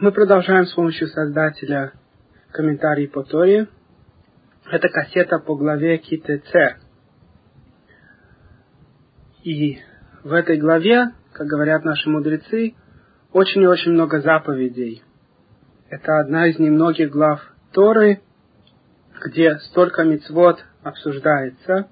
[0.00, 1.92] Мы продолжаем с помощью создателя
[2.52, 3.66] комментарий по Торе.
[4.70, 6.78] Это кассета по главе КТЦ.
[9.42, 9.80] И
[10.22, 12.76] в этой главе, как говорят наши мудрецы,
[13.32, 15.02] очень и очень много заповедей.
[15.90, 17.40] Это одна из немногих глав
[17.72, 18.20] Торы,
[19.26, 21.88] где столько мецвод обсуждается.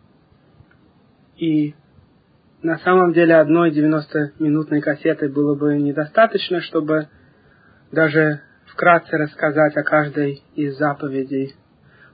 [1.38, 1.74] И
[2.62, 7.08] на самом деле одной 90-минутной кассеты было бы недостаточно, чтобы
[7.92, 11.54] даже вкратце рассказать о каждой из заповедей,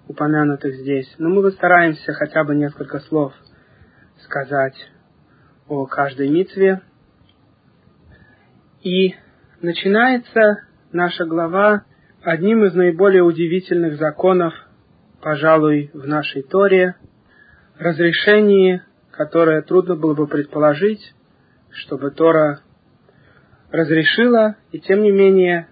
[0.08, 1.12] упомянутых здесь.
[1.18, 3.32] Но мы постараемся хотя бы несколько слов
[4.24, 4.74] сказать
[5.68, 6.82] о каждой митве.
[8.82, 9.14] И
[9.60, 11.84] начинается наша глава
[12.22, 14.54] одним из наиболее удивительных законов,
[15.20, 16.96] пожалуй, в нашей Торе,
[17.78, 21.14] разрешение, которое трудно было бы предположить,
[21.70, 22.60] чтобы Тора
[23.72, 25.66] разрешила, и тем не менее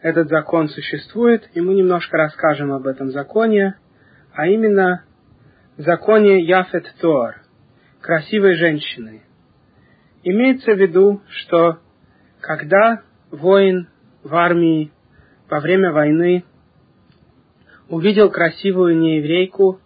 [0.00, 3.74] этот закон существует, и мы немножко расскажем об этом законе,
[4.32, 5.04] а именно
[5.76, 7.42] законе Яфет Тор,
[8.00, 9.22] красивой женщины.
[10.22, 11.80] Имеется в виду, что
[12.40, 13.88] когда воин
[14.22, 14.92] в армии
[15.50, 16.44] во время войны
[17.88, 19.80] увидел красивую нееврейку,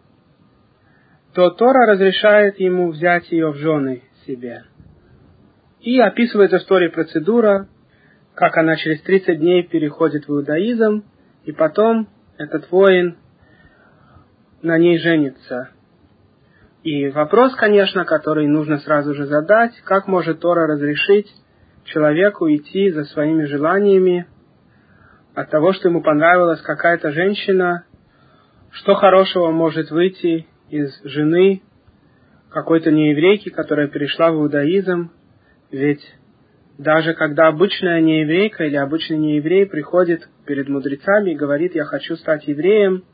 [1.35, 4.65] то Тора разрешает ему взять ее в жены себе.
[5.81, 7.69] И описывается в процедура,
[8.35, 11.05] как она через 30 дней переходит в иудаизм,
[11.45, 13.17] и потом этот воин
[14.63, 15.71] на ней женится.
[16.83, 21.31] И вопрос, конечно, который нужно сразу же задать, как может Тора разрешить
[21.85, 24.27] человеку идти за своими желаниями
[25.35, 27.85] от того, что ему понравилась какая-то женщина,
[28.71, 31.63] что хорошего может выйти из жены
[32.51, 35.11] какой-то нееврейки, которая перешла в иудаизм,
[35.71, 36.01] ведь
[36.79, 42.49] даже когда обычная нееврейка или обычный нееврей приходит перед мудрецами и говорит, я хочу стать
[42.49, 43.05] евреем,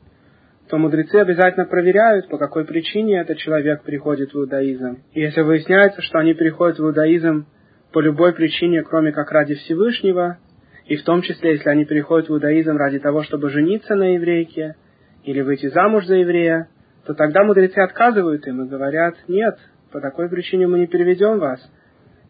[0.69, 5.03] то мудрецы обязательно проверяют, по какой причине этот человек приходит в иудаизм.
[5.13, 7.45] И если выясняется, что они приходят в иудаизм
[7.93, 10.39] по любой причине, кроме как ради Всевышнего,
[10.85, 14.75] и в том числе, если они приходят в иудаизм ради того, чтобы жениться на еврейке
[15.23, 16.69] или выйти замуж за еврея,
[17.05, 19.57] то тогда мудрецы отказывают им и говорят, нет,
[19.91, 21.61] по такой причине мы не переведем вас–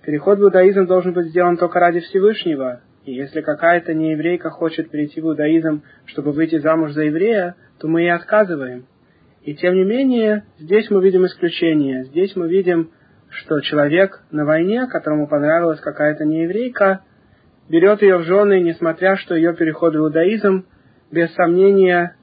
[0.07, 2.79] Переход в иудаизм должен быть сделан только ради Всевышнего.
[3.03, 8.03] И если какая-то нееврейка хочет перейти в иудаизм, чтобы выйти замуж за еврея, то мы
[8.03, 8.85] ей отказываем.
[9.41, 12.05] И тем не менее, здесь мы видим исключение.
[12.05, 12.91] Здесь мы видим,
[13.31, 17.01] что человек на войне, которому понравилась какая-то нееврейка,
[17.67, 20.67] берет ее в жены, несмотря что ее переход в иудаизм,
[21.11, 22.15] без сомнения,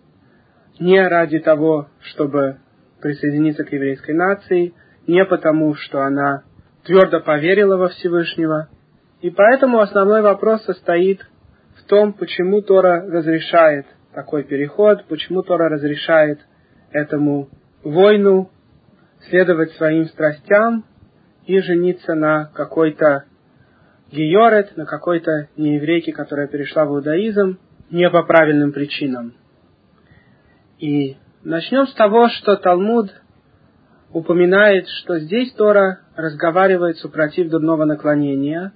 [0.80, 2.56] не ради того, чтобы
[3.02, 4.72] присоединиться к еврейской нации,
[5.06, 6.44] не потому, что она
[6.84, 8.68] твердо поверила во Всевышнего.
[9.20, 11.20] И поэтому основной вопрос состоит
[11.76, 16.40] в том, почему Тора разрешает такой переход, почему Тора разрешает
[16.92, 17.48] этому
[17.82, 18.50] воину
[19.28, 20.84] следовать своим страстям
[21.46, 23.24] и жениться на какой-то
[24.12, 27.58] георет, на какой-то нееврейке, которая перешла в иудаизм,
[27.90, 29.34] не по правильным причинам.
[30.78, 33.10] И начнем с того, что Талмуд
[34.14, 38.72] упоминает, что здесь Тора разговаривает супротив дурного наклонения,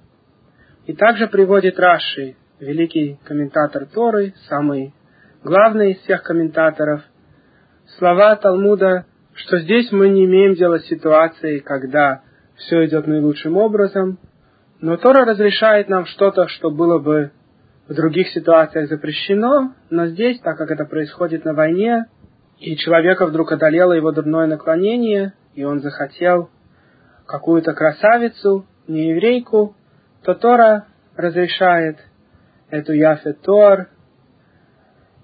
[0.85, 4.93] и также приводит Раши, великий комментатор Торы, самый
[5.41, 7.01] главный из всех комментаторов,
[7.97, 12.21] слова Талмуда, что здесь мы не имеем дела с ситуацией, когда
[12.55, 14.19] все идет наилучшим образом,
[14.81, 17.31] но Тора разрешает нам что-то, что было бы
[17.87, 22.07] в других ситуациях запрещено, но здесь, так как это происходит на войне,
[22.59, 26.49] и человека вдруг одолело его дурное наклонение, и он захотел
[27.25, 29.75] какую-то красавицу, не еврейку,
[30.23, 31.97] то Тора разрешает
[32.69, 33.87] эту Яфет Тор.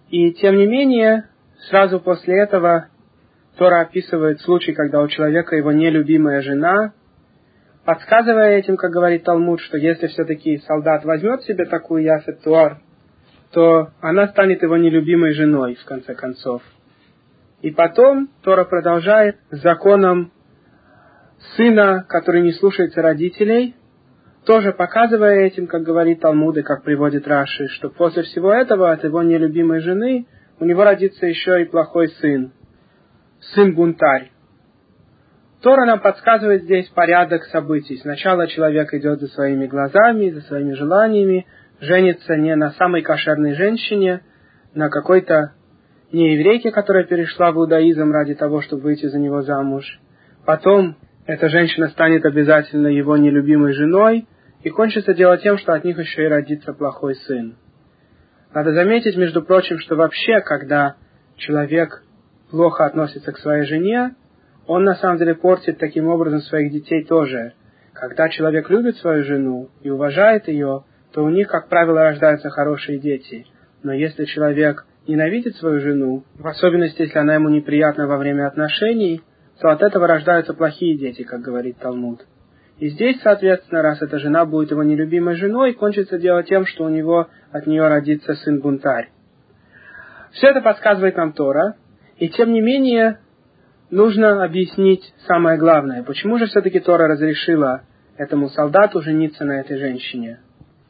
[0.09, 1.25] И тем не менее,
[1.69, 2.87] сразу после этого
[3.57, 6.93] Тора описывает случай, когда у человека его нелюбимая жена,
[7.83, 12.77] подсказывая этим, как говорит Талмуд, что если все-таки солдат возьмет себе такую Яфет Тор,
[13.51, 16.61] то она станет его нелюбимой женой, в конце концов.
[17.61, 20.31] И потом Тора продолжает законом
[21.55, 23.75] сына, который не слушается родителей,
[24.45, 29.03] тоже показывая этим, как говорит Талмуд и как приводит Раши, что после всего этого от
[29.03, 30.27] его нелюбимой жены
[30.59, 32.53] у него родится еще и плохой сын,
[33.53, 34.31] сын-бунтарь.
[35.61, 37.97] Тора нам подсказывает здесь порядок событий.
[37.97, 41.47] Сначала человек идет за своими глазами, за своими желаниями,
[41.79, 44.21] женится не на самой кошерной женщине,
[44.75, 45.53] на какой-то
[46.11, 49.99] не еврейке, которая перешла в иудаизм ради того, чтобы выйти за него замуж.
[50.45, 54.27] Потом эта женщина станет обязательно его нелюбимой женой,
[54.65, 57.55] и кончится дело тем, что от них еще и родится плохой сын.
[58.51, 60.95] Надо заметить, между прочим, что вообще, когда
[61.35, 62.03] человек
[62.49, 64.15] плохо относится к своей жене,
[64.65, 67.53] он на самом деле портит таким образом своих детей тоже.
[67.93, 72.97] Когда человек любит свою жену и уважает ее, то у них, как правило, рождаются хорошие
[72.97, 73.45] дети.
[73.83, 79.21] Но если человек ненавидит свою жену, в особенности, если она ему неприятна во время отношений,
[79.59, 82.25] то от этого рождаются плохие дети, как говорит Талмуд.
[82.79, 86.89] И здесь, соответственно, раз эта жена будет его нелюбимой женой, кончится дело тем, что у
[86.89, 89.09] него от нее родится сын-бунтарь.
[90.31, 91.75] Все это подсказывает нам Тора,
[92.17, 93.19] и тем не менее
[93.89, 96.03] нужно объяснить самое главное.
[96.03, 97.83] Почему же все-таки Тора разрешила
[98.17, 100.39] этому солдату жениться на этой женщине?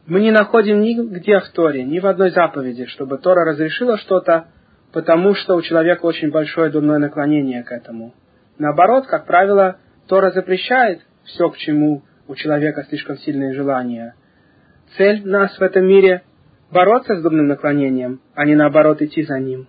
[0.08, 4.46] Мы не находим нигде в Торе, ни в одной заповеди, чтобы Тора разрешила что-то,
[4.94, 8.14] потому что у человека очень большое дурное наклонение к этому.
[8.60, 14.14] Наоборот, как правило, Тора запрещает все, к чему у человека слишком сильные желания.
[14.96, 16.22] Цель нас в этом мире–
[16.72, 19.68] бороться с дурным наклонением, а не наоборот идти за ним.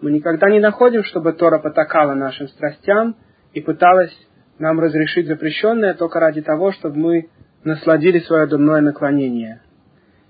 [0.00, 3.16] Мы никогда не находим, чтобы Тора потакала нашим страстям
[3.52, 4.16] и пыталась
[4.58, 7.28] нам разрешить запрещенное только ради того, чтобы мы
[7.64, 9.60] насладили свое дурное наклонение.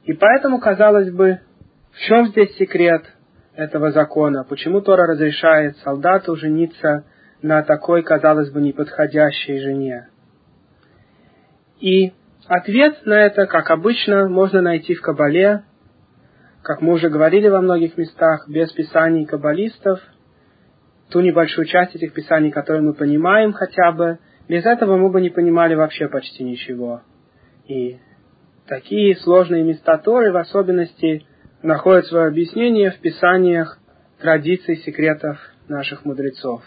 [0.05, 1.41] И поэтому, казалось бы,
[1.93, 3.05] в чем здесь секрет
[3.55, 4.44] этого закона?
[4.44, 7.05] Почему Тора разрешает солдату жениться
[7.43, 10.09] на такой, казалось бы, неподходящей жене?
[11.81, 12.12] И
[12.47, 15.62] ответ на это, как обычно, можно найти в Кабале,
[16.62, 20.00] как мы уже говорили во многих местах, без писаний каббалистов,
[21.11, 24.19] ту небольшую часть этих писаний, которые мы понимаем хотя бы,
[24.49, 27.03] без этого мы бы не понимали вообще почти ничего.
[27.70, 28.00] И
[28.67, 31.25] такие сложные места Торы в особенности
[31.62, 33.78] находят свое объяснение в писаниях
[34.20, 35.38] традиций, секретов
[35.69, 36.64] наших мудрецов.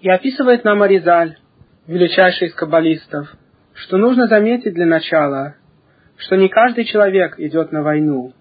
[0.00, 1.38] И описывает нам Аризаль,
[1.86, 3.32] величайший из каббалистов,
[3.74, 5.54] что нужно заметить для начала,
[6.16, 8.32] что не каждый человек идет на войну.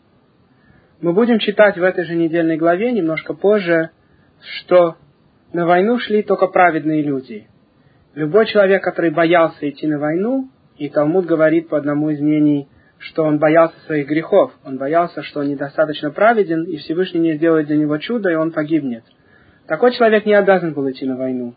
[0.99, 3.91] Мы будем читать в этой же недельной главе немножко позже,
[4.41, 4.95] что
[5.53, 7.47] на войну шли только праведные люди.
[8.15, 10.49] Любой человек, который боялся идти на войну,
[10.79, 14.53] и Талмуд говорит по одному из мнений, что он боялся своих грехов.
[14.65, 18.51] Он боялся, что он недостаточно праведен, и Всевышний не сделает для него чудо, и он
[18.51, 19.03] погибнет.
[19.67, 21.53] Такой человек не обязан был идти на войну.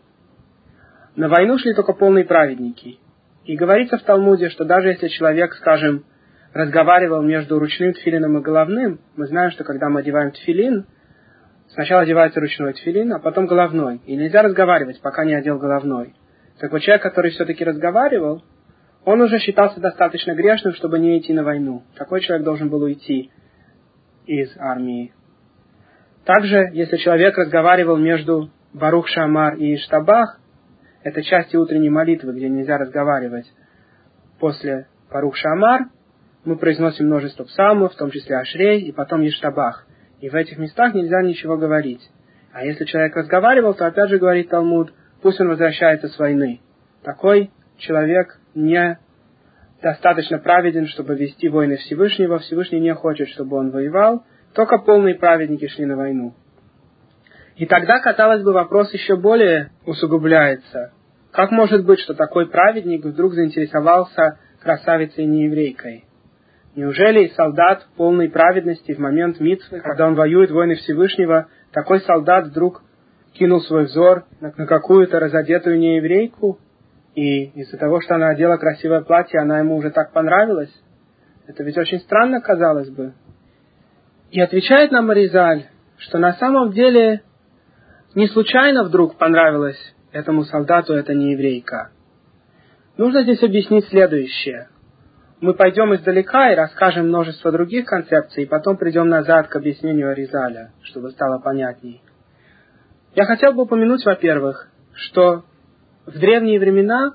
[1.15, 2.99] На войну шли только полные праведники.
[3.45, 6.03] И говорится в Талмуде, что даже если человек, скажем,
[6.53, 10.85] разговаривал между ручным тфилином и головным, мы знаем, что когда мы одеваем тфилин,
[11.69, 14.01] сначала одевается ручной тфилин, а потом головной.
[14.05, 16.13] И нельзя разговаривать, пока не одел головной.
[16.59, 18.43] Так вот человек, который все-таки разговаривал,
[19.05, 21.83] он уже считался достаточно грешным, чтобы не идти на войну.
[21.95, 23.31] Такой человек должен был уйти
[24.25, 25.13] из армии.
[26.25, 30.39] Также, если человек разговаривал между Барух Шамар и Иштабах,
[31.03, 33.45] это части утренней молитвы, где нельзя разговаривать.
[34.39, 35.89] После Барух Шамар
[36.45, 39.85] мы произносим множество псалмов, в том числе Ашрей, и потом Иштабах.
[40.21, 42.01] И в этих местах нельзя ничего говорить.
[42.53, 46.61] А если человек разговаривал, то опять же говорит Талмуд, пусть он возвращается с войны.
[47.03, 48.99] Такой человек не
[49.81, 52.39] достаточно праведен, чтобы вести войны Всевышнего.
[52.39, 54.23] Всевышний не хочет, чтобы он воевал.
[54.53, 56.33] Только полные праведники шли на войну.
[57.55, 60.91] И тогда, казалось бы, вопрос еще более усугубляется.
[61.31, 66.05] Как может быть, что такой праведник вдруг заинтересовался красавицей нееврейкой?
[66.75, 72.81] Неужели солдат полной праведности в момент митвы, когда он воюет войны Всевышнего, такой солдат вдруг
[73.33, 76.59] кинул свой взор на какую-то разодетую нееврейку,
[77.15, 80.73] и из-за того, что она одела красивое платье, она ему уже так понравилась.
[81.47, 83.13] Это ведь очень странно, казалось бы.
[84.31, 85.65] И отвечает нам Маризаль,
[85.97, 87.21] что на самом деле
[88.15, 89.77] не случайно вдруг понравилась
[90.11, 91.91] этому солдату эта нееврейка.
[92.97, 94.69] Нужно здесь объяснить следующее.
[95.41, 100.71] Мы пойдем издалека и расскажем множество других концепций, и потом придем назад к объяснению Аризаля,
[100.83, 102.01] чтобы стало понятней.
[103.13, 105.43] Я хотел бы упомянуть, во-первых, что
[106.05, 107.13] в древние времена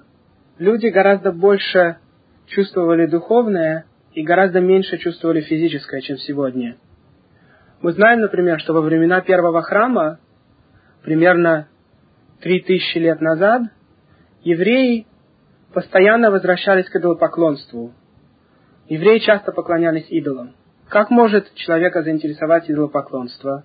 [0.58, 1.98] люди гораздо больше
[2.46, 6.76] чувствовали духовное и гораздо меньше чувствовали физическое, чем сегодня.
[7.82, 10.18] Мы знаем, например, что во времена первого храма,
[11.02, 11.68] примерно
[12.40, 13.62] три тысячи лет назад,
[14.42, 15.06] евреи
[15.74, 17.92] постоянно возвращались к идолопоклонству.
[18.88, 20.54] Евреи часто поклонялись идолам.
[20.88, 23.64] Как может человека заинтересовать идолопоклонство?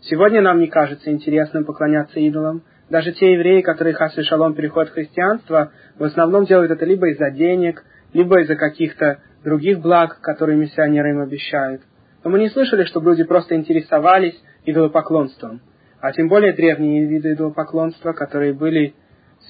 [0.00, 4.94] Сегодня нам не кажется интересным поклоняться идолам– даже те евреи, которые хас шалом переходят в
[4.94, 11.10] христианство, в основном делают это либо из-за денег, либо из-за каких-то других благ, которые миссионеры
[11.10, 11.82] им обещают.
[12.24, 15.60] Но мы не слышали, чтобы люди просто интересовались идолопоклонством.
[16.00, 18.94] А тем более древние виды идолопоклонства, которые были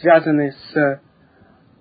[0.00, 1.00] связаны с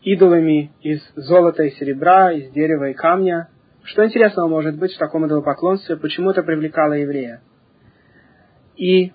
[0.03, 3.49] идолами из золота и серебра, из дерева и камня,
[3.83, 5.95] Что интересного может быть в таком идолопоклонстве?
[5.95, 7.41] Почему это привлекало еврея?
[8.75, 9.13] И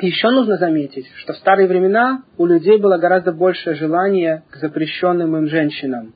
[0.00, 5.36] еще нужно заметить, что в старые времена у людей было гораздо большее желание к запрещенным
[5.36, 6.14] им женщинам.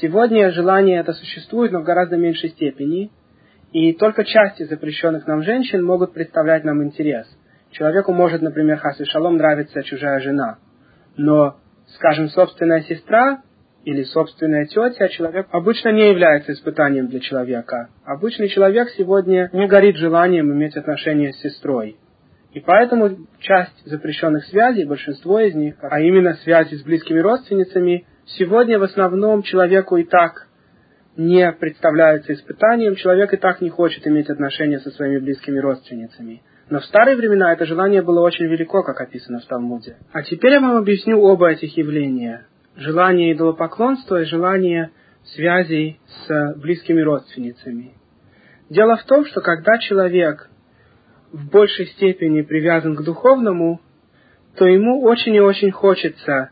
[0.00, 3.10] Сегодня желание это существует, но в гораздо меньшей степени,
[3.72, 7.26] и только части запрещенных нам женщин могут представлять нам интерес.
[7.70, 10.58] Человеку может, например, Хаси Шалом нравиться чужая жена,
[11.16, 11.56] но,
[11.96, 13.42] скажем, собственная сестра
[13.84, 17.90] или собственная тетя, человек обычно не является испытанием для человека.
[18.04, 21.96] Обычный человек сегодня не горит желанием иметь отношения с сестрой.
[22.54, 28.78] И поэтому часть запрещенных связей, большинство из них, а именно связи с близкими родственницами, сегодня
[28.78, 30.46] в основном человеку и так
[31.16, 36.42] не представляется испытанием, человек и так не хочет иметь отношения со своими близкими родственницами.
[36.70, 39.96] Но в старые времена это желание было очень велико, как описано в Талмуде.
[40.12, 42.46] А теперь я вам объясню оба этих явления
[42.76, 44.90] желание идолопоклонства и желание
[45.34, 47.94] связей с близкими родственницами.
[48.70, 50.48] Дело в том, что когда человек
[51.34, 53.80] в большей степени привязан к духовному,
[54.56, 56.50] то ему очень и очень хочется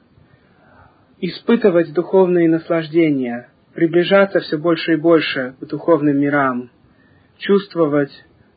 [1.20, 6.70] испытывать духовные наслаждения, приближаться все больше и больше к духовным мирам,
[7.38, 8.10] чувствовать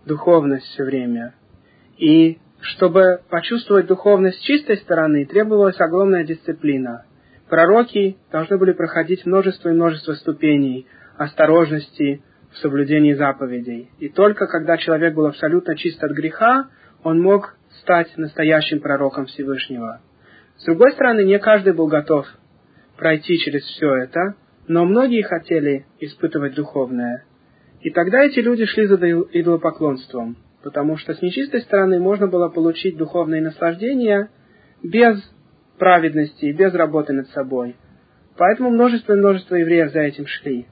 [0.06, 1.36] духовность все время.
[1.98, 7.06] И чтобы почувствовать духовность с чистой стороны, требовалась огромная дисциплина–
[7.50, 12.24] Пророки должны были проходить множество и множество ступеней осторожности
[12.56, 13.90] в соблюдении заповедей.
[14.00, 16.70] И только когда человек был абсолютно чист от греха,
[17.04, 20.02] он мог стать настоящим пророком Всевышнего.
[20.58, 22.26] С другой стороны, не каждый был готов
[22.98, 24.36] пройти через все это,
[24.68, 27.26] но многие хотели испытывать духовное.
[27.82, 32.98] И тогда эти люди шли за идолопоклонством, потому что с нечистой стороны можно было получить
[32.98, 34.30] духовные наслаждения
[34.82, 35.22] без
[35.78, 37.76] праведности и без работы над собой.
[38.38, 40.68] Поэтому множество и множество евреев за этим шли.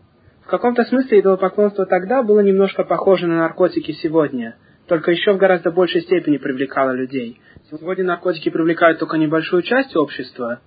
[0.46, 4.56] В каком-то смысле идолопоклонство тогда было немножко похоже на наркотики сегодня,
[4.88, 7.40] только еще в гораздо большей степени привлекало людей.
[7.72, 10.60] Сегодня наркотики привлекают только небольшую часть общества,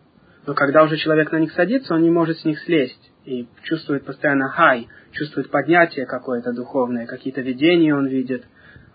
[0.46, 4.04] но когда уже человек на них садится, он не может с них слезть и чувствует
[4.04, 8.44] постоянно хай, чувствует поднятие какое-то духовное, какие-то видения он видит.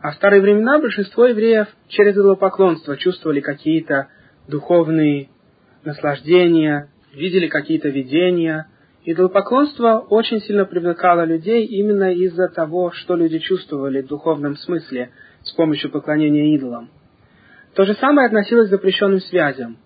[0.01, 4.07] А в старые времена большинство евреев через идолопоклонство чувствовали какие-то
[4.47, 5.29] духовные
[5.83, 8.67] наслаждения, видели какие-то видения.
[9.03, 15.09] Идолопоклонство очень сильно привлекало людей именно из-за того, что люди чувствовали в духовном смысле
[15.41, 16.89] с помощью поклонения идолам.
[17.73, 19.77] То же самое относилось к запрещенным связям.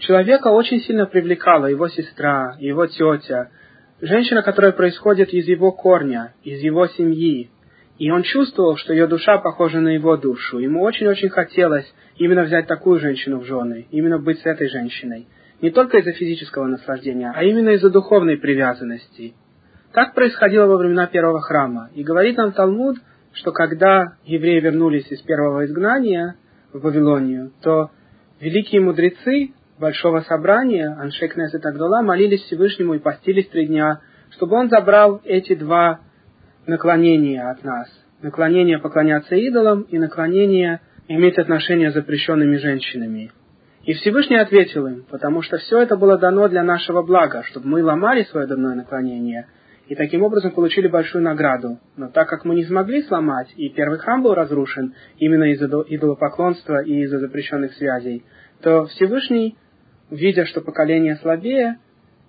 [0.00, 3.50] Человека очень сильно привлекала его сестра, его тетя,
[4.02, 7.50] женщина, которая происходит из его корня, из его семьи,
[7.98, 10.58] и он чувствовал, что ее душа похожа на его душу.
[10.58, 15.26] Ему очень-очень хотелось именно взять такую женщину в жены, именно быть с этой женщиной.
[15.60, 19.34] Не только из-за физического наслаждения, а именно из-за духовной привязанности.
[19.92, 21.90] Так происходило во времена первого храма.
[21.94, 22.98] И говорит нам Талмуд,
[23.32, 26.36] что когда евреи вернулись из первого изгнания
[26.72, 27.90] в Вавилонию, то
[28.40, 34.00] великие мудрецы большого собрания, Аншек Несет Агдола, молились Всевышнему и постились три дня,
[34.30, 36.00] чтобы он забрал эти два
[36.66, 37.88] наклонение от нас.
[38.20, 43.32] Наклонение поклоняться идолам и наклонение иметь отношения с запрещенными женщинами.
[43.84, 47.82] И Всевышний ответил им, потому что все это было дано для нашего блага, чтобы мы
[47.82, 49.46] ломали свое давное наклонение,
[49.86, 51.78] и таким образом получили большую награду.
[51.96, 56.82] Но так как мы не смогли сломать, и первый храм был разрушен именно из-за идолопоклонства
[56.82, 58.24] и из-за запрещенных связей,
[58.60, 59.56] то Всевышний,
[60.10, 61.78] видя, что поколение слабее,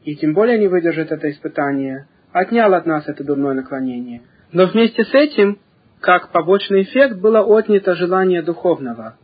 [0.05, 4.21] и тем более не выдержит это испытание, отнял от нас это дурное наклонение.
[4.51, 5.59] Но вместе с этим,
[5.99, 9.17] как побочный эффект, было отнято желание духовного.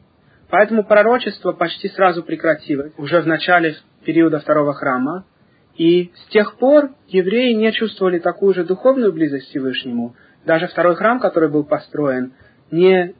[0.49, 3.75] Поэтому пророчество почти сразу прекратилось, уже в начале
[4.05, 5.25] периода второго храма,
[5.75, 10.15] и с тех пор евреи не чувствовали такую же духовную близость к Всевышнему.
[10.45, 12.33] Даже второй храм, который был построен,
[12.71, 13.15] не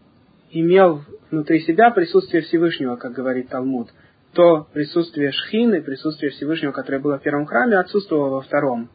[0.52, 1.02] имел
[1.32, 3.90] внутри себя присутствие Всевышнего, как говорит Талмуд.
[4.34, 8.90] То присутствие Шхины, присутствие Всевышнего, которое было в первом храме, отсутствовало во втором.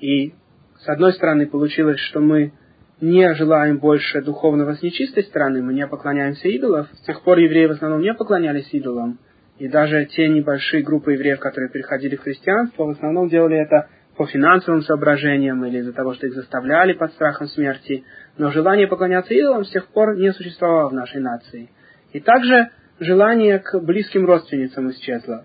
[0.00, 0.34] И
[0.80, 2.52] с одной стороны получилось, что мы
[3.00, 6.86] не желаем больше духовного с нечистой стороны, мы не поклоняемся идолам.
[6.94, 9.18] С тех пор евреи в основном не поклонялись идолам.
[9.58, 14.26] И даже те небольшие группы евреев, которые переходили в христианство, в основном делали это по
[14.26, 18.04] финансовым соображениям или из-за того, что их заставляли под страхом смерти.
[18.36, 21.70] Но желание поклоняться идолам с тех пор не существовало в нашей нации.
[22.12, 25.44] И также желание к близким родственницам исчезло.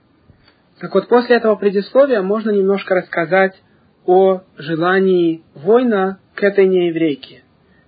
[0.80, 3.54] Так вот, после этого предисловия можно немножко рассказать
[4.06, 7.43] о желании воина к этой нееврейке.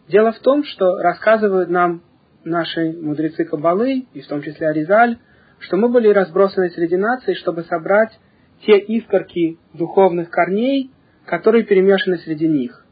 [0.08, 2.04] Дело в том, что рассказывают нам
[2.44, 5.18] наши мудрецы Кабалы, и в том числе Аризаль,
[5.60, 8.12] что мы были разбросаны среди наций, чтобы собрать
[8.66, 10.92] те искорки духовных корней,
[11.26, 12.86] которые перемешаны среди них.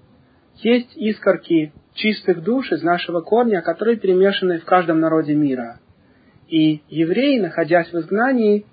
[0.55, 5.79] есть искорки чистых душ из нашего корня, которые перемешаны в каждом народе мира.
[6.47, 8.65] И евреи, находясь в изгнании,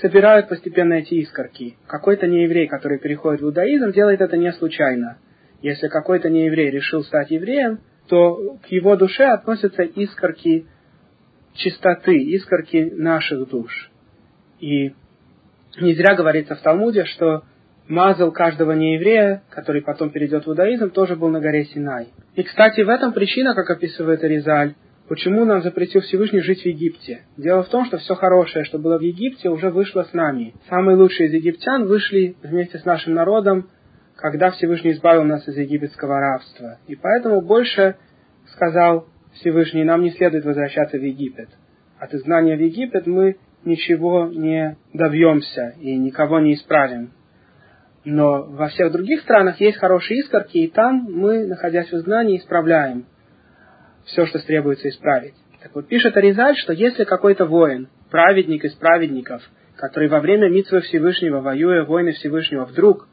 [0.00, 1.76] собирают постепенно эти искорки.
[1.86, 5.18] Какой-то нееврей, который переходит в иудаизм, делает это не случайно.
[5.62, 10.66] Если какой-то нееврей решил стать евреем, то к его душе относятся искорки
[11.54, 13.90] чистоты, искорки наших душ.
[14.60, 14.94] И
[15.80, 17.42] не зря говорится в Талмуде, что
[17.86, 22.08] мазал каждого нееврея, который потом перейдет в иудаизм, тоже был на горе Синай.
[22.34, 24.74] И, кстати, в этом причина, как описывает Аризаль,
[25.08, 27.22] почему нам запретил Всевышний жить в Египте.
[27.36, 30.54] Дело в том, что все хорошее, что было в Египте, уже вышло с нами.
[30.68, 33.70] Самые лучшие из египтян вышли вместе с нашим народом,
[34.18, 36.78] когда Всевышний избавил нас из египетского рабства.
[36.88, 37.94] И поэтому больше
[38.52, 41.48] сказал Всевышний, нам не следует возвращаться в Египет.
[42.00, 47.12] От изгнания в Египет мы ничего не добьемся и никого не исправим.
[48.04, 53.06] Но во всех других странах есть хорошие искорки, и там мы, находясь в изгнании, исправляем
[54.04, 55.34] все, что требуется исправить.
[55.62, 59.42] Так вот, пишет Аризаль, что если какой-то воин, праведник из праведников,
[59.76, 63.06] который во время митвы Всевышнего, воюя войны Всевышнего, вдруг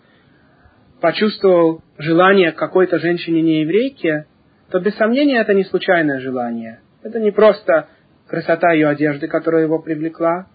[1.01, 4.25] почувствовал желание к какой-то женщине-нееврейке,
[4.71, 6.79] то без сомнения это не случайное желание.
[7.03, 7.87] Это не просто
[8.27, 10.47] красота ее одежды, которая его привлекла.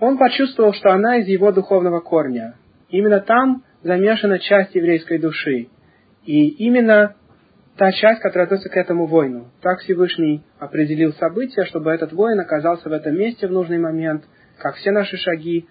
[0.00, 2.54] Он почувствовал, что она из его духовного корня.
[2.90, 5.68] Именно там замешана часть еврейской души.
[6.24, 7.14] И именно
[7.76, 9.50] та часть, которая относится к этому воину.
[9.62, 14.24] Так Всевышний определил события, чтобы этот воин оказался в этом месте в нужный момент,
[14.58, 15.66] как все наши шаги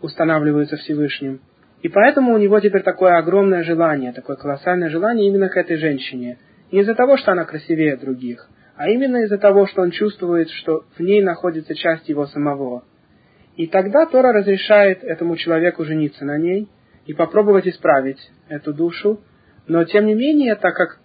[0.00, 1.40] устанавливаются Всевышним.
[1.82, 6.38] И поэтому у него теперь такое огромное желание, такое колоссальное желание именно к этой женщине.
[6.72, 10.84] Не из-за того, что она красивее других, а именно из-за того, что он чувствует, что
[10.96, 12.84] в ней находится часть его самого.
[13.56, 16.68] И тогда Тора разрешает этому человеку жениться на ней
[17.06, 19.20] и попробовать исправить эту душу,
[19.66, 21.00] но тем не менее, так как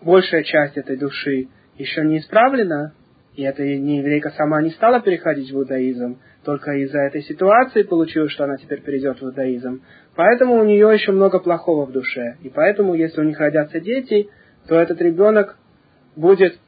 [0.00, 2.94] большая часть этой души еще не исправлена,
[3.34, 8.44] и эта нееврейка сама не стала переходить в иудаизм, только из-за этой ситуации получилось, что
[8.44, 9.82] она теперь перейдет в иудаизм.
[10.14, 12.36] Поэтому у нее еще много плохого в душе.
[12.42, 14.28] И поэтому, если у них родятся дети,
[14.68, 15.56] то этот ребенок
[16.16, 16.58] будет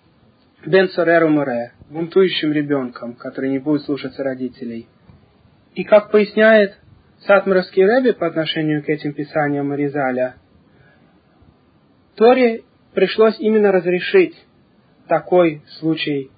[0.64, 4.88] бен цореру море, бунтующим ребенком, который не будет слушаться родителей.
[5.74, 6.76] И как поясняет
[7.20, 10.36] Сатмаровский Рэби по отношению к этим писаниям Маризаля,
[12.16, 12.62] Торе
[12.94, 14.34] пришлось именно разрешить
[15.06, 16.30] такой случай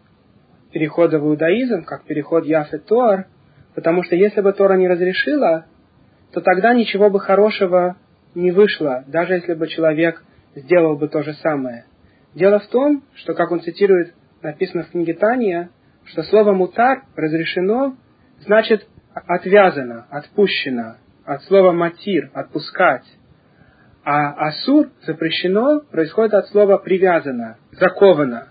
[0.73, 3.27] перехода в иудаизм, как переход Яфет Тор,
[3.75, 5.67] потому что если бы Тора не разрешила,
[6.33, 7.97] то тогда ничего бы хорошего
[8.35, 10.23] не вышло, даже если бы человек
[10.55, 11.85] сделал бы то же самое.
[12.35, 15.71] Дело в том, что, как он цитирует, написано в книге Тания,
[16.05, 17.97] что слово «мутар» разрешено,
[18.41, 23.05] значит отвязано, отпущено, от слова «матир»– отпускать.
[24.05, 28.49] А «асур» запрещено происходит от слова «привязано», «заковано».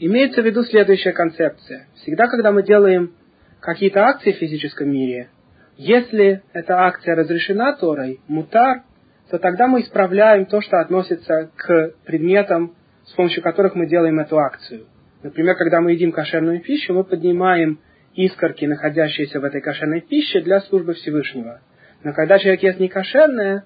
[0.00, 1.88] Имеется в виду следующая концепция.
[1.96, 3.14] Всегда, когда мы делаем
[3.60, 5.28] какие-то акции в физическом мире,
[5.76, 8.82] если эта акция разрешена Торой, мутар,
[9.28, 14.38] то тогда мы исправляем то, что относится к предметам, с помощью которых мы делаем эту
[14.38, 14.86] акцию.
[15.24, 17.80] Например, когда мы едим кошерную пищу, мы поднимаем
[18.14, 21.60] искорки, находящиеся в этой кошерной пище, для службы Всевышнего.
[22.04, 23.64] Но когда человек ест не кошерное,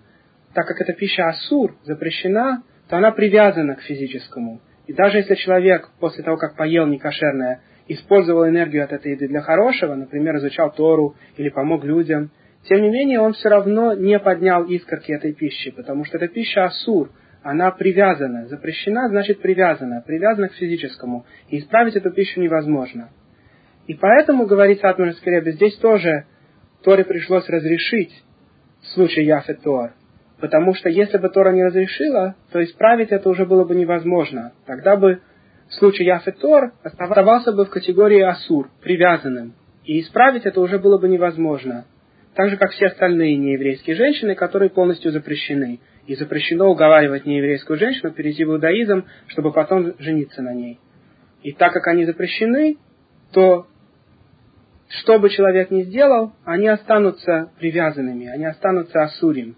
[0.54, 4.62] так как эта пища асур, запрещена, то она привязана к физическому.
[4.86, 9.40] И даже если человек после того, как поел некошерное, использовал энергию от этой еды для
[9.40, 12.30] хорошего, например, изучал Тору или помог людям,
[12.68, 16.64] тем не менее он все равно не поднял искорки этой пищи, потому что эта пища
[16.64, 17.10] асур,
[17.42, 18.46] она привязана.
[18.46, 21.26] Запрещена значит привязана, привязана к физическому.
[21.48, 23.10] И исправить эту пищу невозможно.
[23.86, 26.26] И поэтому, говорит Сатмар Скребе, здесь тоже
[26.84, 28.12] Торе пришлось разрешить
[28.94, 29.92] случай Яфет Тор.
[30.42, 34.52] Потому что если бы Тора не разрешила, то исправить это уже было бы невозможно.
[34.66, 35.20] Тогда бы
[35.70, 39.54] случай Яфет Тор оставался бы в категории Асур, привязанным.
[39.84, 41.86] И исправить это уже было бы невозможно.
[42.34, 48.12] Так же, как все остальные нееврейские женщины, которые полностью запрещены– и запрещено уговаривать нееврейскую женщину
[48.12, 50.80] перейти в иудаизм, чтобы потом жениться на ней.
[51.42, 52.76] И так как они запрещены,
[53.32, 53.66] то
[54.88, 59.56] что бы человек ни сделал, они останутся привязанными, они останутся асурим.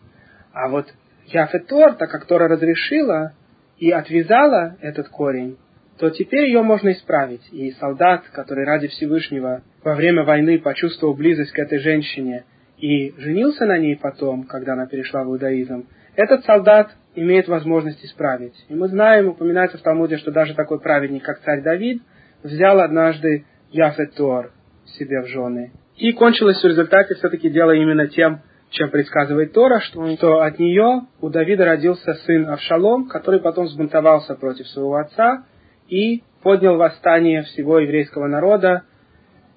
[0.54, 0.86] А вот
[1.26, 3.32] Яфетор, так как Тора разрешила
[3.78, 5.58] и отвязала этот корень,
[5.98, 7.42] то теперь ее можно исправить.
[7.52, 12.44] И солдат, который ради Всевышнего во время войны почувствовал близость к этой женщине
[12.78, 15.86] и женился на ней потом, когда она перешла в иудаизм,
[16.16, 18.54] этот солдат имеет возможность исправить.
[18.68, 22.02] И мы знаем, упоминается в Талмуде, что даже такой праведник, как царь Давид,
[22.42, 24.52] взял однажды Яфет Тор
[24.98, 25.72] себе в жены.
[25.96, 28.42] И кончилось в результате все-таки дело именно тем,
[28.74, 34.34] чем предсказывает Тора, что, что от нее у Давида родился сын Авшалом, который потом сбунтовался
[34.34, 35.44] против своего отца
[35.88, 38.82] и поднял восстание всего еврейского народа,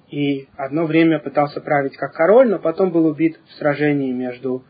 [0.08, 4.64] и одно время пытался править как король, но потом был убит в сражении между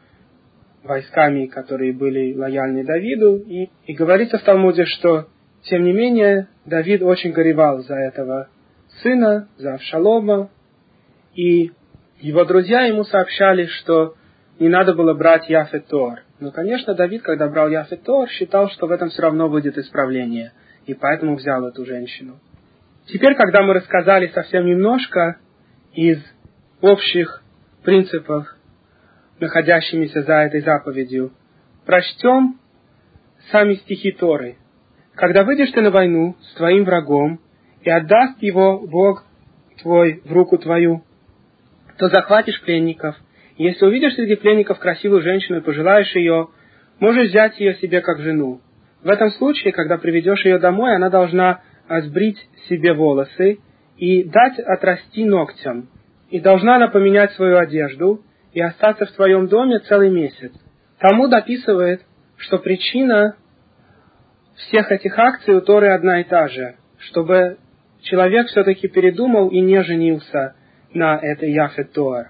[0.83, 3.37] войсками, которые были лояльны Давиду.
[3.37, 5.27] И, и говорится в Талмуде, что,
[5.65, 8.49] тем не менее, Давид очень горевал за этого
[9.03, 10.51] сына, за Авшалома,
[11.35, 11.71] и
[12.21, 14.15] его друзья ему сообщали, что
[14.59, 16.21] не надо было брать Яфет Тор.
[16.40, 20.53] Но, конечно, Давид, когда брал Яфет Тор, считал, что в этом все равно будет исправление,
[20.87, 22.40] и поэтому взял эту женщину.
[23.07, 25.38] Теперь, когда мы рассказали совсем немножко
[25.92, 26.18] из
[26.81, 27.42] общих
[27.83, 28.47] принципов,
[29.40, 31.33] находящимися за этой заповедью,
[31.87, 32.59] прочтем
[33.51, 34.57] сами стихи Торы.
[35.14, 37.40] «Когда выйдешь ты на войну с твоим врагом,
[37.83, 39.25] и отдаст его Бог
[39.81, 41.05] твой в руку твою,
[41.97, 43.16] то захватишь пленников.
[43.64, 46.49] Если увидишь среди пленников красивую женщину и пожелаешь ее,
[47.01, 48.61] можешь взять ее себе как жену.
[49.03, 53.59] В этом случае, когда приведешь ее домой, она должна сбрить себе волосы
[53.97, 55.88] и дать отрасти ногтям,
[56.31, 60.53] и должна она поменять свою одежду и остаться в твоем доме целый месяц.
[60.99, 62.03] Талмуд описывает,
[62.37, 63.37] что причина
[64.55, 67.59] всех этих акций у Торы одна и та же, чтобы
[68.03, 70.55] человек все-таки передумал и не женился
[70.92, 72.29] на этой Яфет Тор.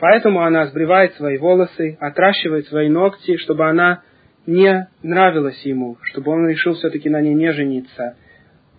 [0.00, 4.02] Поэтому она сбривает свои волосы, отращивает свои ногти, чтобы она
[4.46, 8.16] не нравилась ему, чтобы он решил все-таки на ней не жениться–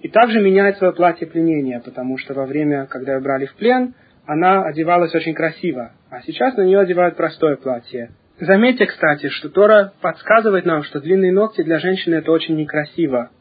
[0.01, 3.95] и также меняет свое платье пленения, потому что во время, когда ее брали в плен,
[4.25, 8.11] она одевалась очень красиво, а сейчас на нее одевают простое платье.
[8.39, 13.31] Заметьте, кстати, что Тора подсказывает нам, что длинные ногти для женщины это очень некрасиво.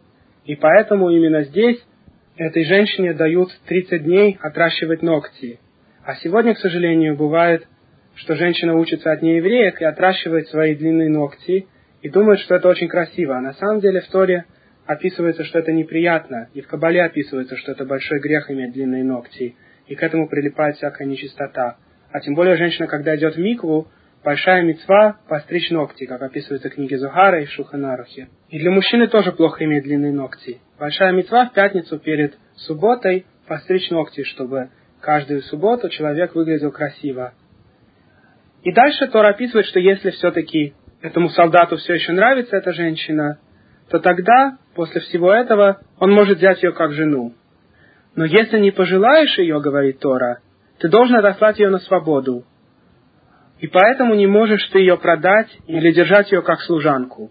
[0.44, 1.80] И поэтому именно здесь
[2.36, 5.60] этой женщине дают 30 дней отращивать ногти.
[6.08, 7.68] А сегодня, к сожалению, бывает,
[8.14, 11.66] что женщина учится от неевреек и отращивает свои длинные ногти
[12.00, 13.36] и думает, что это очень красиво.
[13.36, 14.46] А на самом деле в Торе
[14.86, 19.54] описывается, что это неприятно, и в Кабале описывается, что это большой грех иметь длинные ногти,
[19.86, 21.76] и к этому прилипает всякая нечистота.
[22.10, 23.88] А тем более женщина, когда идет в микву,
[24.24, 28.28] большая мецва постричь ногти, как описывается в книге Зухара и Шуханарухе.
[28.48, 30.62] И для мужчины тоже плохо иметь длинные ногти.
[30.80, 34.70] Большая мецва в пятницу перед субботой постричь ногти, чтобы
[35.08, 37.32] каждую субботу человек выглядел красиво.
[38.62, 43.38] И дальше Тора описывает, что если все-таки этому солдату все еще нравится эта женщина,
[43.88, 47.32] то тогда, после всего этого, он может взять ее как жену.
[48.16, 50.40] Но если не пожелаешь ее, говорит Тора,
[50.78, 52.44] ты должен отослать ее на свободу.
[53.60, 57.30] И поэтому не можешь ты ее продать или держать ее как служанку.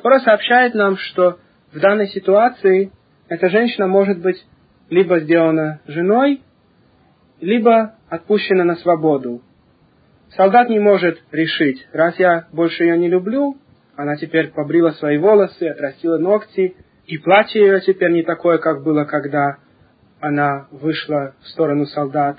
[0.00, 1.40] Тора сообщает нам, что
[1.72, 2.92] в данной ситуации
[3.28, 4.46] эта женщина может быть
[4.90, 6.40] либо сделана женой,
[7.40, 9.42] либо отпущена на свободу.
[10.30, 13.56] Солдат не может решить, раз я больше ее не люблю,
[13.96, 16.74] она теперь побрила свои волосы, отрастила ногти,
[17.06, 19.58] и платье ее теперь не такое, как было, когда
[20.20, 22.38] она вышла в сторону солдат.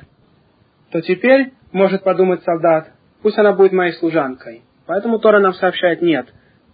[0.92, 4.64] То теперь может подумать солдат, пусть она будет моей служанкой.
[4.88, 6.28] Поэтому Тора нам сообщает нет.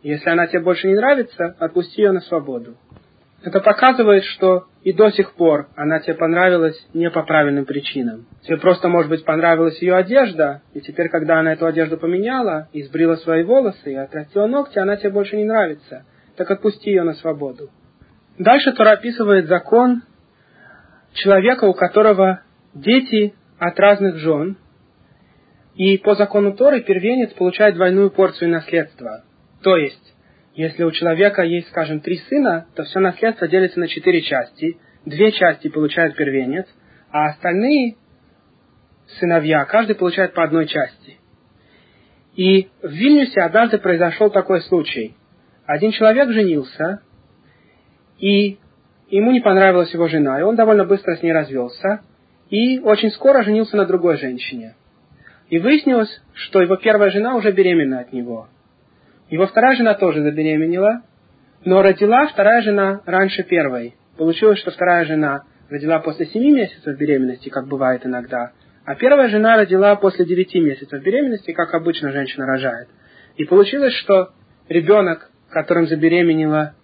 [0.03, 2.75] Если она тебе больше не нравится, отпусти ее на свободу.
[3.43, 8.27] Это показывает, что и до сих пор она тебе понравилась не по правильным причинам.
[8.43, 12.83] Тебе просто, может быть, понравилась ее одежда, и теперь, когда она эту одежду поменяла, и
[12.83, 16.05] сбрила свои волосы, и отрастила ногти, она тебе больше не нравится.
[16.37, 17.69] Так отпусти ее на свободу.
[18.37, 20.03] Дальше Тора описывает закон
[21.13, 22.41] человека, у которого
[22.73, 24.57] дети от разных жен,
[25.75, 29.23] и по закону Торы первенец получает двойную порцию наследства.
[29.63, 30.10] То есть,
[30.53, 34.77] если у человека есть, скажем, три сына, то все наследство делится на четыре части.
[35.05, 36.67] Две части получает первенец,
[37.09, 37.95] а остальные
[39.19, 41.17] сыновья, каждый получает по одной части.
[42.35, 45.15] И в Вильнюсе однажды произошел такой случай.
[45.65, 47.01] Один человек женился,
[48.19, 48.59] и
[49.09, 52.01] ему не понравилась его жена, и он довольно быстро с ней развелся,
[52.49, 54.75] и очень скоро женился на другой женщине.
[55.49, 58.47] И выяснилось, что его первая жена уже беременна от него–
[59.31, 61.03] его вторая жена тоже забеременела,
[61.63, 63.95] но родила вторая жена раньше первой.
[64.17, 68.51] Получилось, что вторая жена родила после семи месяцев беременности, как бывает иногда,
[68.83, 72.89] а первая жена родила после девяти месяцев беременности, как обычно женщина рожает.
[73.37, 74.31] И получилось, что
[74.67, 76.75] ребенок, которым забеременела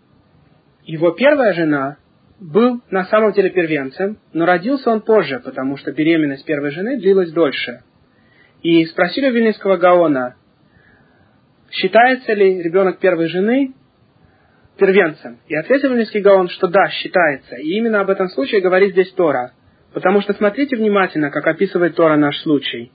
[0.85, 1.97] его первая жена,
[2.39, 7.31] был на самом деле первенцем, но родился он позже, потому что беременность первой жены длилась
[7.33, 7.81] дольше.
[8.61, 10.35] И спросили у Вильнинского Гаона,
[11.71, 13.73] считается ли ребенок первой жены
[14.77, 15.39] первенцем?
[15.47, 17.55] И ответил Вильнюсский Гаон, что да, считается.
[17.55, 19.51] И именно об этом случае говорит здесь Тора.
[19.93, 22.91] Потому что смотрите внимательно, как описывает Тора наш случай.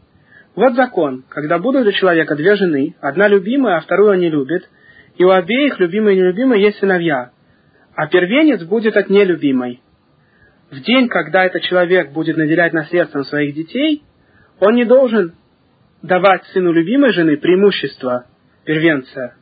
[0.55, 4.69] Вот закон, когда будут у человека две жены, одна любимая, а вторую он не любит,
[5.17, 7.31] и у обеих, любимой и нелюбимой, есть сыновья,
[7.95, 9.81] а первенец будет от нелюбимой.
[10.71, 14.03] В день, когда этот человек будет наделять наследством своих детей,
[14.61, 15.35] он не должен
[16.03, 18.27] давать сыну любимой жены преимущество
[18.65, 19.35] первенца,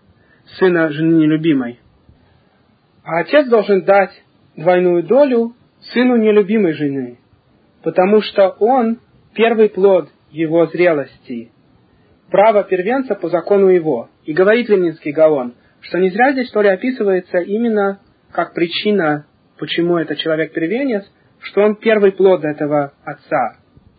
[0.58, 1.80] сына жены нелюбимой.
[3.04, 4.10] А отец должен дать
[4.56, 5.54] двойную долю
[5.92, 7.18] сыну нелюбимой жены,
[7.82, 9.00] потому что он
[9.34, 11.50] первый плод его зрелости,
[12.30, 14.10] право первенца по закону его.
[14.24, 18.00] И говорит Ленинский Гаон, что не зря здесь история описывается именно
[18.32, 19.26] как причина,
[19.58, 21.04] почему этот человек первенец,
[21.40, 23.56] что он первый плод этого отца.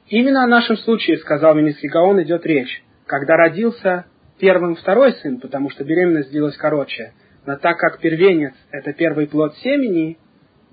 [0.08, 4.06] Именно о нашем случае, сказал Ленинский Гаон, идет речь, когда родился
[4.42, 7.14] первым второй сын, потому что беременность длилась короче.
[7.46, 10.18] Но так как первенец– это первый плод семени,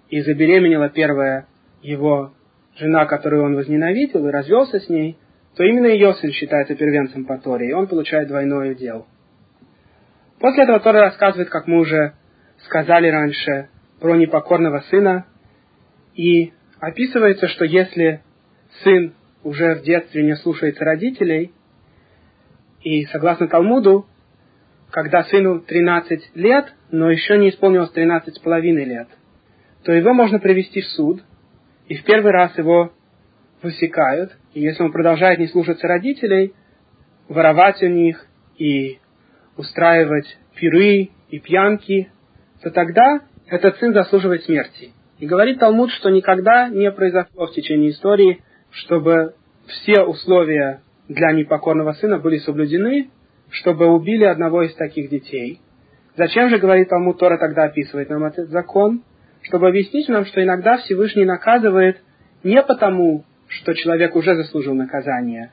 [0.09, 1.47] и забеременела первая
[1.83, 2.33] его
[2.77, 5.19] жена, которую он возненавидел, и развелся с ней,
[5.55, 9.07] то именно ее сын считается первенцем по Торе, и он получает двойное удел.
[10.41, 12.15] После этого Тора рассказывает, как мы уже
[12.65, 13.69] сказали раньше,
[14.01, 15.27] про непокорного сына,
[16.15, 18.23] и описывается, что если
[18.83, 21.53] сын уже в детстве не слушается родителей,
[22.83, 24.07] и согласно Талмуду,
[24.91, 29.09] когда сыну 13 лет, но еще не исполнилось 13 с половиной лет,
[29.85, 31.23] то его можно привести в суд,
[31.89, 32.93] и в первый раз его
[33.63, 36.55] высекают, и если он продолжает не слушаться родителей,
[37.29, 38.99] воровать у них и
[39.57, 42.11] устраивать пиры и пьянки,
[42.63, 44.93] то тогда этот сын заслуживает смерти.
[45.19, 49.35] И говорит Талмуд, что никогда не произошло в течение истории, чтобы
[49.67, 53.11] все условия для непокорного сына были соблюдены,
[53.51, 55.61] чтобы убили одного из таких детей.
[56.17, 59.03] Зачем же, говорит Талмуд, Тора тогда описывает нам этот закон?
[59.43, 61.99] Чтобы объяснить нам, что иногда Всевышний наказывает
[62.43, 65.53] не потому, что человек уже заслужил наказание,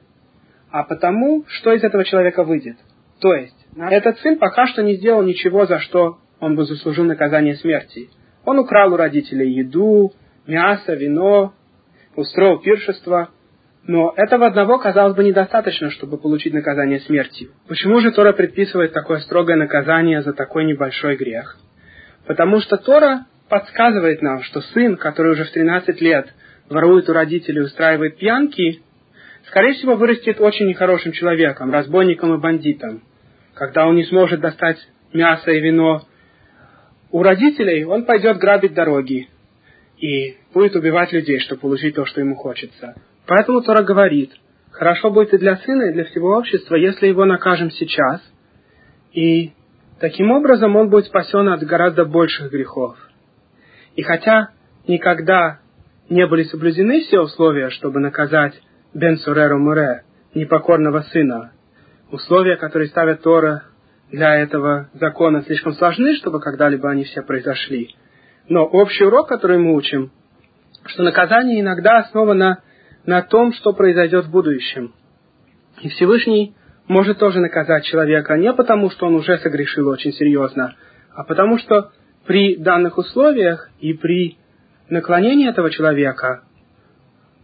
[0.70, 2.78] а потому, что из этого человека выйдет.
[3.22, 7.56] То есть, этот сын пока что не сделал ничего, за что он бы заслужил наказание
[7.56, 8.10] смерти.
[8.44, 10.12] Он украл у родителей еду,
[10.46, 11.54] мясо, вино,
[12.16, 13.30] устроил пиршество,
[13.88, 17.52] но этого одного, казалось бы, недостаточно, чтобы получить наказание смертью.
[17.68, 21.58] Почему же Тора предписывает такое строгое наказание за такой небольшой грех?
[22.26, 26.34] Потому что Тора подсказывает нам, что сын, который уже в 13 лет
[26.68, 28.82] ворует у родителей, устраивает пьянки,
[29.48, 33.04] скорее всего, вырастет очень нехорошим человеком, разбойником и бандитом.
[33.54, 34.80] Когда он не сможет достать
[35.14, 36.02] мясо и вино
[37.12, 39.30] у родителей, он пойдет грабить дороги
[40.00, 42.96] и будет убивать людей, чтобы получить то, что ему хочется.
[43.28, 44.32] Поэтому Тора говорит,
[44.72, 48.22] хорошо будет и для сына, и для всего общества, если его накажем сейчас,
[49.14, 49.54] и
[50.00, 52.98] таким образом он будет спасен от гораздо больших грехов.
[53.96, 54.50] И хотя
[54.88, 55.60] никогда
[56.10, 58.54] не были соблюдены все условия, чтобы наказать
[58.94, 60.04] Бен Суреру Муре,
[60.36, 61.54] непокорного сына,
[62.12, 63.64] условия, которые ставят Тора
[64.12, 67.96] для этого закона, слишком сложны, чтобы когда-либо они все произошли.
[68.48, 70.12] Но общий урок, который мы учим,
[70.86, 72.62] что наказание иногда основано
[73.06, 74.94] на том, что произойдет в будущем.
[75.82, 76.56] И Всевышний
[76.88, 80.76] может тоже наказать человека не потому, что он уже согрешил очень серьезно,
[81.14, 81.92] а потому что
[82.26, 84.38] при данных условиях и при
[84.90, 86.44] наклонении этого человека,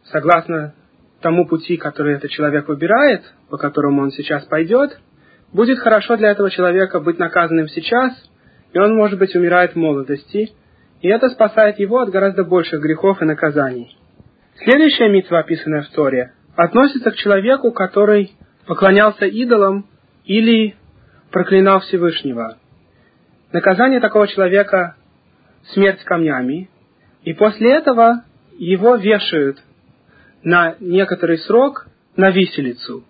[0.06, 0.74] согласно
[1.22, 5.00] тому пути, который этот человек выбирает, по которому он сейчас пойдет,
[5.54, 8.14] будет хорошо для этого человека быть наказанным сейчас,
[8.74, 10.52] и он, может быть, умирает в молодости,
[11.02, 13.96] и это спасает его от гораздо больших грехов и наказаний.
[14.58, 18.32] Следующая митва, описанная в Торе, относится к человеку, который
[18.68, 19.88] поклонялся идолам
[20.26, 20.76] или
[21.32, 22.58] проклинал Всевышнего.
[23.52, 24.96] Наказание такого человека–
[25.74, 26.70] смерть камнями,
[27.24, 28.24] и после этого
[28.58, 29.62] его вешают
[30.44, 33.04] на некоторый срок на виселицу.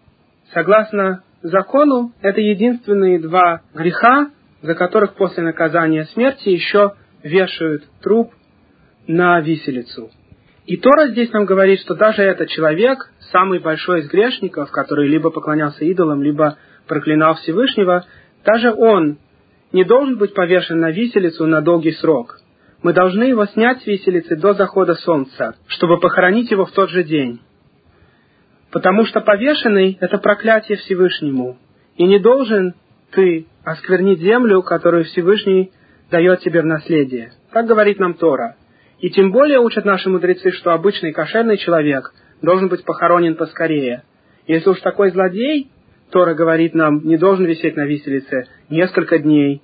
[0.54, 8.34] Согласно закону, это единственные два греха, за которых после наказания смерти еще вешают труп
[9.08, 10.12] на виселицу.
[10.66, 15.32] И Тора здесь нам говорит, что даже этот человек, самый большой из грешников, который либо
[15.32, 18.06] поклонялся идолам, либо проклинал Всевышнего,
[18.46, 19.18] даже он
[19.72, 22.38] не должен быть повешен на виселицу на долгий срок.
[22.84, 27.04] Мы должны его снять с виселицы до захода солнца, чтобы похоронить его в тот же
[27.04, 27.40] день.
[28.72, 31.58] Потому что повешенный– это проклятие Всевышнему.
[31.98, 32.74] И не должен
[33.12, 35.72] ты осквернить землю, которую Всевышний
[36.10, 37.34] дает тебе в наследие.
[37.52, 38.56] Так говорит нам Тора.
[39.02, 44.04] И тем более учат наши мудрецы, что обычный кошерный человек должен быть похоронен поскорее.
[44.48, 45.72] Если уж такой злодей,
[46.12, 49.62] Тора говорит нам, не должен висеть на виселице несколько дней,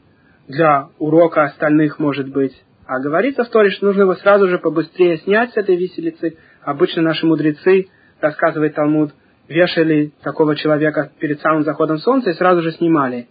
[0.47, 2.53] для урока остальных, может быть.
[2.85, 6.37] А говорится в Торе, что нужно его сразу же побыстрее снять с этой виселицы.
[6.63, 7.87] Обычно наши мудрецы,
[8.21, 9.11] рассказывает Талмуд,
[9.49, 13.27] вешали такого человека перед самым заходом солнца и сразу же снимали.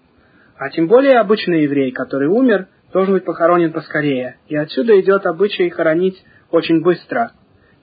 [0.59, 4.38] А тем более обычный еврей, который умер, должен быть похоронен поскорее.
[4.48, 6.16] И отсюда идет обычай хоронить
[6.50, 7.32] очень быстро.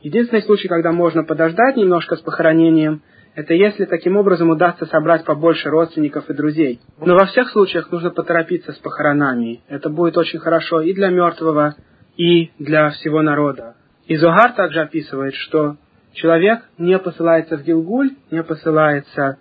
[0.02, 3.04] Единственный случай, когда можно подождать немножко с похоронением,
[3.36, 6.80] это если таким образом удастся собрать побольше родственников и друзей.
[6.98, 9.62] Но во всех случаях нужно поторопиться с похоронами.
[9.68, 11.76] Это будет очень хорошо и для мертвого,
[12.18, 13.76] и для всего народа.
[14.08, 15.76] И Зогар также описывает, что
[16.14, 19.38] человек не посылается в Гилгуль, не посылается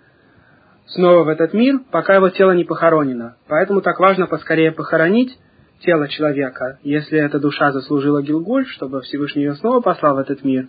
[0.85, 3.37] снова в этот мир, пока его тело не похоронено.
[3.47, 5.35] Поэтому так важно поскорее похоронить
[5.79, 6.79] тело человека.
[6.83, 10.67] Если эта душа заслужила Гилгуль, чтобы Всевышний ее снова послал в этот мир,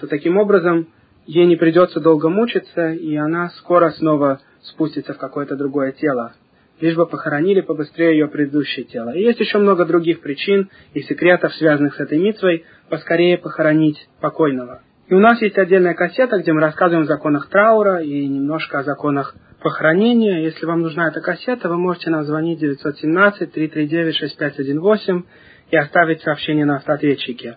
[0.00, 0.88] то таким образом
[1.26, 6.34] ей не придется долго мучиться, и она скоро снова спустится в какое-то другое тело,
[6.80, 9.10] лишь бы похоронили побыстрее ее предыдущее тело.
[9.10, 14.82] И есть еще много других причин и секретов, связанных с этой митвой, поскорее похоронить покойного.
[15.08, 18.82] И у нас есть отдельная кассета, где мы рассказываем о законах траура и немножко о
[18.82, 19.36] законах
[19.66, 20.44] похоронения.
[20.44, 25.24] Если вам нужна эта кассета, вы можете нам звонить 917-339-6518
[25.72, 27.56] и оставить сообщение на автоответчике.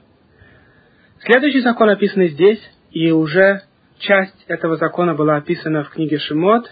[1.20, 3.62] Следующий закон описан здесь, и уже
[4.00, 6.66] часть этого закона была описана в книге Шимот.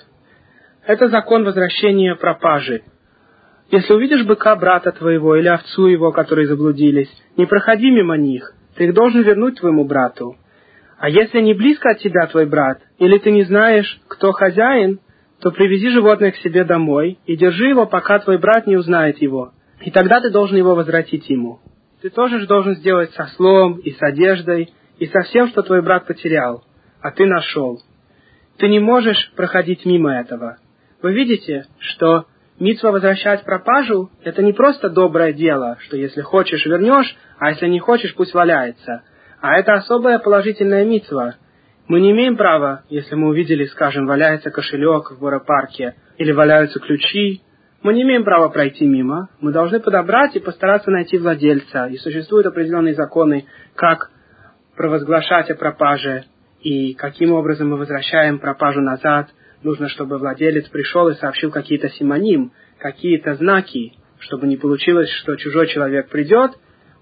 [0.88, 2.82] Это закон возвращения пропажи.
[3.69, 8.86] Если увидишь быка брата твоего или овцу его, которые заблудились, не проходи мимо них, ты
[8.86, 10.36] их должен вернуть твоему брату.
[10.97, 15.00] А если не близко от тебя твой брат, или ты не знаешь, кто хозяин,
[15.39, 19.52] то привези животное к себе домой и держи его, пока твой брат не узнает его.
[19.82, 21.60] И тогда ты должен его возвратить ему.
[22.02, 25.82] Ты тоже же должен сделать со слом и с одеждой, и со всем, что твой
[25.82, 26.63] брат потерял,
[27.02, 27.80] а ты нашел.
[28.58, 30.58] Ты не можешь проходить мимо этого.
[31.02, 32.26] Вы видите, что
[32.60, 37.80] митва возвращать пропажу– это не просто доброе дело, что если хочешь– вернешь, а если не
[37.80, 39.04] хочешь– пусть валяется.
[39.41, 41.36] А это особая положительная митва.
[41.88, 47.41] Мы не имеем права, если мы увидели, скажем, валяется кошелек в горопарке или валяются ключи,
[47.82, 49.30] мы не имеем права пройти мимо.
[49.39, 51.86] Мы должны подобрать и постараться найти владельца.
[51.86, 53.45] И существуют определенные законы,
[53.76, 54.12] как
[54.76, 56.26] провозглашать о пропаже
[56.62, 59.30] и каким образом мы возвращаем пропажу назад.
[59.63, 65.67] Нужно, чтобы владелец пришел и сообщил какие-то симоним, какие-то знаки, чтобы не получилось, что чужой
[65.67, 66.52] человек придет,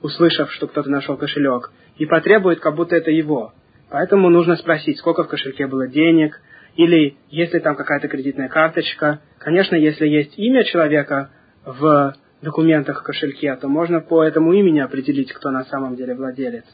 [0.04, 3.54] услышав, что кто-то нашел кошелек, и потребует, как будто это его.
[3.89, 6.41] Поэтому нужно спросить, сколько в кошельке было денег,
[6.76, 9.21] или есть ли там какая-то кредитная карточка.
[9.39, 11.30] Конечно, если есть имя человека
[11.65, 16.65] в документах в кошельке, то можно по этому имени определить, кто на самом деле владелец.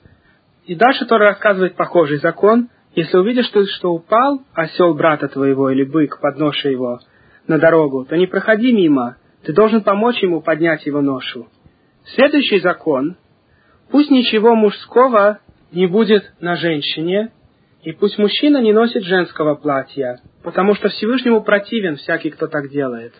[0.65, 2.69] И дальше Тора рассказывает похожий закон.
[2.93, 7.00] Если увидишь, что, что упал осел брата твоего или бык, подноша его
[7.47, 9.17] на дорогу, то не проходи мимо.
[9.43, 11.47] Ты должен помочь ему поднять его ношу.
[12.15, 13.17] Следующий закон.
[13.89, 15.39] Пусть ничего мужского
[15.71, 17.31] не будет на женщине,
[17.84, 23.13] и пусть мужчина не носит женского платья, потому что Всевышнему противен всякий, кто так делает.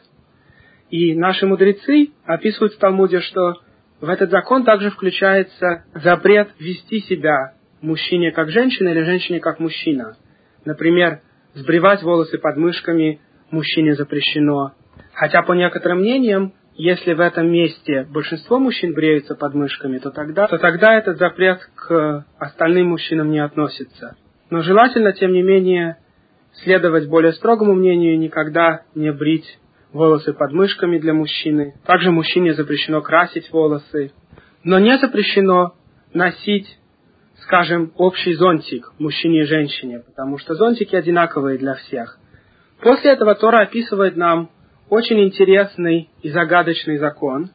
[0.90, 3.56] И наши мудрецы описывают в Талмуде, что
[4.02, 10.18] в этот закон также включается запрет вести себя мужчине как женщина или женщине как мужчина.
[10.66, 11.22] Например,
[11.54, 14.74] сбривать волосы под мышками мужчине запрещено.
[15.14, 20.48] Хотя по некоторым мнениям, если в этом месте большинство мужчин бреются под мышками, то тогда,
[20.48, 24.16] то тогда этот запрет к остальным мужчинам не относится.
[24.50, 25.98] Но желательно, тем не менее,
[26.64, 29.60] следовать более строгому мнению и никогда не брить
[29.94, 31.76] волосы под мышками для мужчины.
[31.86, 34.12] Также мужчине запрещено красить волосы.
[34.64, 35.74] Но не запрещено
[36.14, 36.78] носить,
[37.42, 42.18] скажем, общий зонтик мужчине и женщине, потому что зонтики одинаковые для всех.
[42.82, 44.50] После этого Тора описывает нам
[44.92, 47.50] очень интересный и загадочный закон,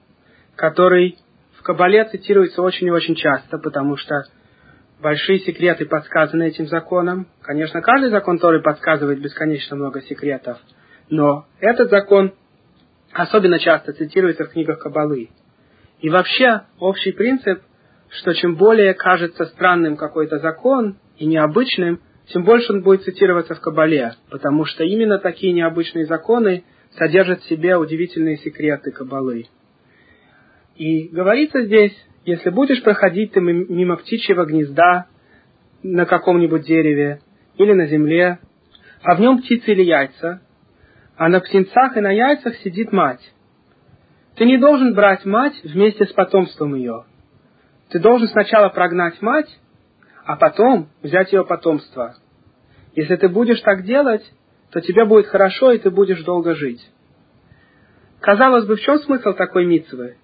[0.56, 1.16] который
[1.56, 4.24] в Кабале цитируется очень и очень часто, потому что
[5.00, 7.28] большие секреты подсказаны этим законом.
[7.42, 10.58] Конечно, каждый закон Торы подсказывает бесконечно много секретов–
[11.08, 12.32] но этот закон
[13.12, 15.30] особенно часто цитируется в книгах Кабалы.
[16.00, 17.62] И вообще общий принцип,
[18.10, 23.60] что чем более кажется странным какой-то закон и необычным, тем больше он будет цитироваться в
[23.60, 26.64] Кабале, потому что именно такие необычные законы
[26.98, 29.46] содержат в себе удивительные секреты Кабалы.
[30.76, 35.06] И говорится здесь, если будешь проходить ты мимо птичьего гнезда
[35.82, 37.20] на каком-нибудь дереве
[37.56, 38.38] или на земле,
[39.02, 40.40] а в нем птицы или яйца,
[41.16, 43.22] а на птенцах и на яйцах сидит мать.
[44.36, 47.04] Ты не должен брать мать вместе с потомством ее.
[47.88, 49.48] Ты должен сначала прогнать мать,
[50.24, 52.16] а потом взять ее потомство.
[52.94, 54.22] Если ты будешь так делать,
[54.70, 56.80] то тебе будет хорошо, и ты будешь долго жить.
[58.20, 60.16] Казалось бы, в чем смысл такой митцвы?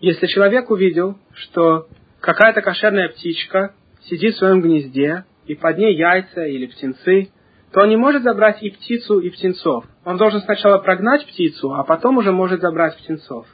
[0.00, 1.86] Если человек увидел, что
[2.20, 7.30] какая-то кошерная птичка сидит в своем гнезде, и под ней яйца или птенцы,
[7.72, 9.84] то он не может забрать и птицу, и птенцов.
[10.04, 13.46] Он должен сначала прогнать птицу, а потом уже может забрать птенцов.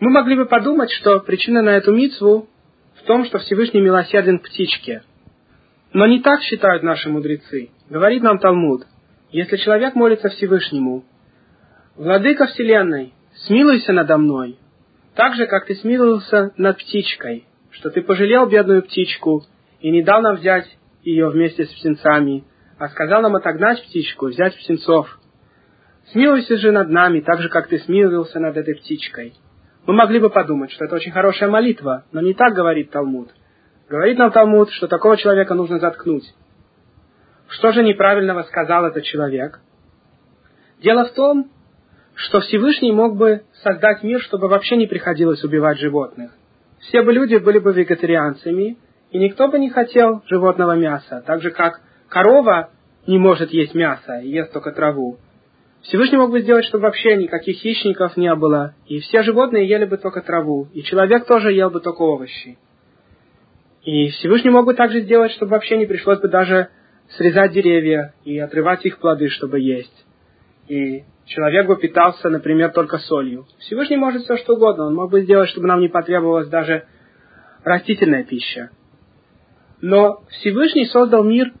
[0.00, 2.48] Мы могли бы подумать, что причина на эту мицву
[2.96, 5.02] в том, что Всевышний милосерден птичке.
[5.92, 7.70] Но не так считают наши мудрецы.
[7.90, 8.86] Говорит нам Талмуд,
[9.30, 11.04] если человек молится Всевышнему,
[11.96, 13.12] «Владыка Вселенной,
[13.46, 14.58] смилуйся надо мной,
[15.14, 19.44] так же, как ты смиловался над птичкой, что ты пожалел бедную птичку
[19.80, 20.66] и не дал нам взять
[21.02, 22.44] ее вместе с птенцами,
[22.78, 25.18] а сказал нам отогнать птичку, взять птенцов.
[26.12, 29.34] Смилуйся же над нами, так же, как ты смиловался над этой птичкой.
[29.86, 33.28] Мы могли бы подумать, что это очень хорошая молитва, но не так говорит Талмуд.
[33.92, 36.24] Говорит нам Талмуд, что такого человека нужно заткнуть.
[37.48, 39.60] Что же неправильного сказал этот человек?
[40.82, 41.50] Дело в том,
[42.14, 46.30] что Всевышний мог бы создать мир, чтобы вообще не приходилось убивать животных.
[46.80, 48.78] Все бы люди были бы вегетарианцами,
[49.10, 52.70] и никто бы не хотел животного мяса, так же как корова
[53.06, 55.18] не может есть мясо и ест только траву.
[55.82, 59.98] Всевышний мог бы сделать, чтобы вообще никаких хищников не было, и все животные ели бы
[59.98, 62.56] только траву, и человек тоже ел бы только овощи.
[63.84, 66.68] И Всевышний мог бы также сделать, чтобы вообще не пришлось бы даже
[67.16, 70.06] срезать деревья и отрывать их плоды, чтобы есть.
[70.68, 73.46] И человек бы питался, например, только солью.
[73.58, 74.86] Всевышний может все что угодно.
[74.86, 76.84] Он мог бы сделать, чтобы нам не потребовалась даже
[77.64, 78.70] растительная пища.
[79.80, 81.52] Но Всевышний создал мир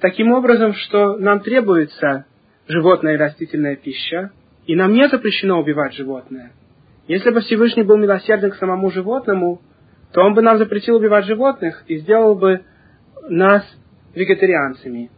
[0.00, 2.26] таким образом, что нам требуется
[2.66, 4.32] животная и растительная пища,
[4.66, 6.52] и нам не запрещено убивать животное.
[7.06, 9.60] Если бы Всевышний был милосерден к самому животному,
[10.12, 12.62] то он бы нам запретил убивать животных и сделал бы
[13.28, 13.64] нас
[14.14, 15.10] вегетарианцами.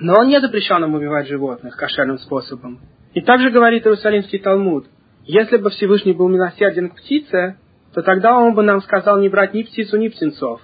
[0.00, 2.80] Но он не запрещал нам убивать животных кошерным способом.
[3.14, 4.86] И также говорит Иерусалимский Талмуд,
[5.24, 7.56] если бы Всевышний был милосерден к птице,
[7.94, 10.60] то тогда он бы нам сказал не брать ни птицу, ни птенцов.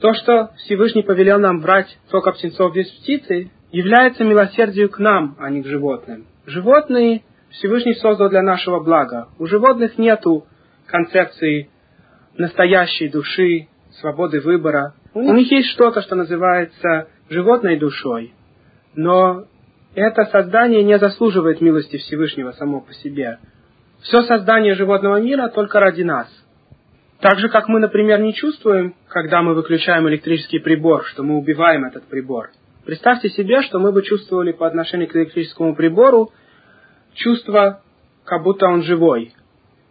[0.00, 5.50] То, что Всевышний повелел нам брать только птенцов без птицы, является милосердием к нам, а
[5.50, 6.26] не к животным.
[6.46, 9.28] Животные Всевышний создал для нашего блага.
[9.38, 10.46] У животных нету
[10.94, 11.70] концепции
[12.36, 13.66] настоящей души,
[14.00, 14.94] свободы выбора.
[15.12, 18.32] У них есть что-то, что называется животной душой,
[18.94, 19.44] но
[19.96, 23.38] это создание не заслуживает милости Всевышнего само по себе.
[24.02, 26.28] Все создание животного мира только ради нас.
[27.20, 31.84] Так же, как мы, например, не чувствуем, когда мы выключаем электрический прибор, что мы убиваем
[31.84, 32.50] этот прибор.
[32.84, 36.30] Представьте себе, что мы бы чувствовали по отношению к электрическому прибору
[37.14, 37.82] чувство,
[38.24, 39.32] как будто он живой.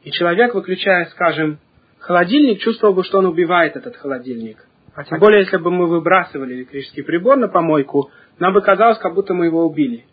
[0.04, 1.60] И человек, выключая, скажем,
[2.00, 4.58] холодильник, чувствовал бы, что он убивает этот холодильник.
[4.96, 9.14] А тем более, если бы мы выбрасывали электрический прибор на помойку, нам бы казалось, как
[9.16, 10.06] будто мы его убили.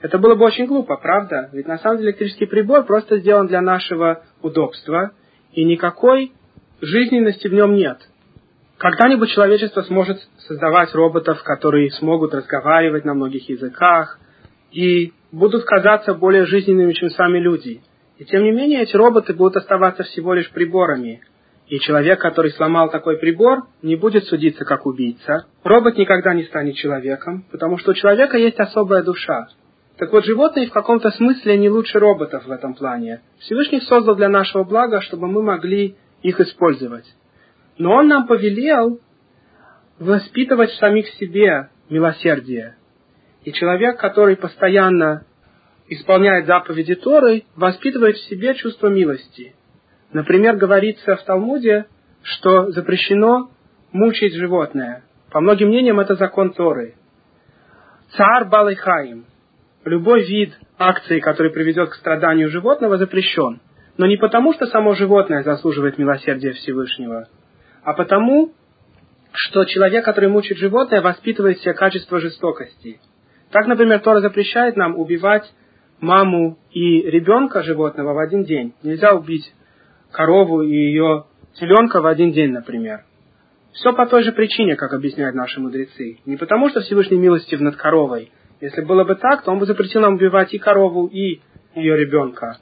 [0.00, 1.50] Это было бы очень глупо, правда?
[1.52, 5.12] Ведь на самом деле электрический прибор просто сделан для нашего удобства,
[5.52, 6.32] и никакой
[6.80, 7.98] жизненности в нем нет.
[8.78, 14.18] Когда-нибудь человечество сможет создавать роботов, которые смогут разговаривать на многих языках
[14.72, 17.80] и будут казаться более жизненными, чем сами люди.
[18.18, 21.22] И тем не менее, эти роботы будут оставаться всего лишь приборами,
[21.68, 25.46] и человек, который сломал такой прибор, не будет судиться как убийца.
[25.64, 29.48] Робот никогда не станет человеком, потому что у человека есть особая душа.
[29.96, 33.22] Так вот, животные в каком-то смысле не лучше роботов в этом плане.
[33.38, 37.06] Всевышний создал для нашего блага, чтобы мы могли их использовать.
[37.78, 39.00] Но он нам повелел
[39.98, 42.76] воспитывать в самих себе милосердие.
[43.44, 45.24] И человек, который постоянно
[45.94, 49.54] исполняет заповеди Торы, воспитывает в себе чувство милости–
[50.12, 51.86] Например, говорится в Талмуде,
[52.22, 53.50] что запрещено
[53.92, 55.04] мучить животное.
[55.30, 56.94] По многим мнениям, это закон Торы.
[58.16, 59.24] Цар Балайхаим.
[59.84, 63.60] Любой вид акции, который приведет к страданию животного, запрещен.
[63.96, 67.28] Но не потому, что само животное заслуживает милосердия Всевышнего,
[67.82, 68.52] а потому,
[69.32, 73.00] что человек, который мучит животное, воспитывает все качество жестокости.
[73.50, 75.50] Так, например, Тора запрещает нам убивать
[76.02, 78.74] маму и ребенка животного в один день.
[78.82, 79.54] Нельзя убить
[80.10, 81.24] корову и ее
[81.54, 83.04] теленка в один день, например.
[83.72, 86.18] Все по той же причине, как объясняют наши мудрецы.
[86.26, 88.30] Не потому, что Всевышний милостив над коровой.
[88.60, 91.40] Если было бы так, то он бы запретил нам убивать и корову, и
[91.74, 92.58] ее ребенка.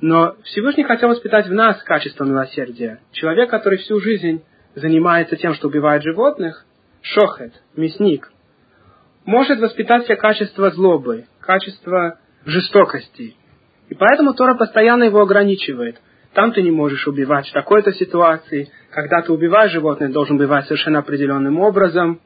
[0.00, 3.00] Но Всевышний хотел воспитать в нас качество милосердия.
[3.12, 4.42] Человек, который всю жизнь
[4.74, 6.66] занимается тем, что убивает животных,
[7.00, 8.30] шохет, мясник,
[9.24, 13.36] может воспитать все качества злобы, качество жестокости.
[13.88, 16.00] И поэтому Тора постоянно его ограничивает–
[16.34, 18.68] там ты не можешь убивать в такой-то ситуации.
[18.90, 22.20] Когда ты убиваешь животное, должен убивать совершенно определенным образом.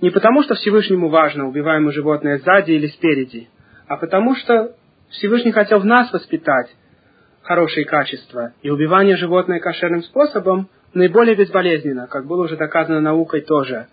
[0.00, 3.48] Не потому, что Всевышнему важно, убиваем мы животное сзади или спереди,
[3.88, 4.76] а потому что
[5.10, 6.68] Всевышний хотел в нас воспитать
[7.42, 8.52] хорошие качества.
[8.62, 13.88] И убивание животное кошерным способом наиболее безболезненно, как было уже доказано наукой тоже.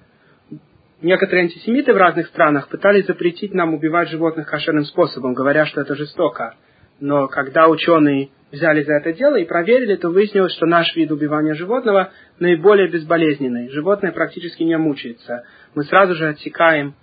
[1.05, 5.95] Некоторые антисемиты в разных странах пытались запретить нам убивать животных кошерным способом, говоря, что это
[5.95, 6.55] жестоко.
[6.99, 11.53] Но когда ученые взяли за это дело и проверили, то выяснилось, что наш вид убивания
[11.53, 13.69] животного наиболее безболезненный.
[13.69, 15.43] Животное практически не мучается.
[15.75, 16.95] Мы сразу же отсекаем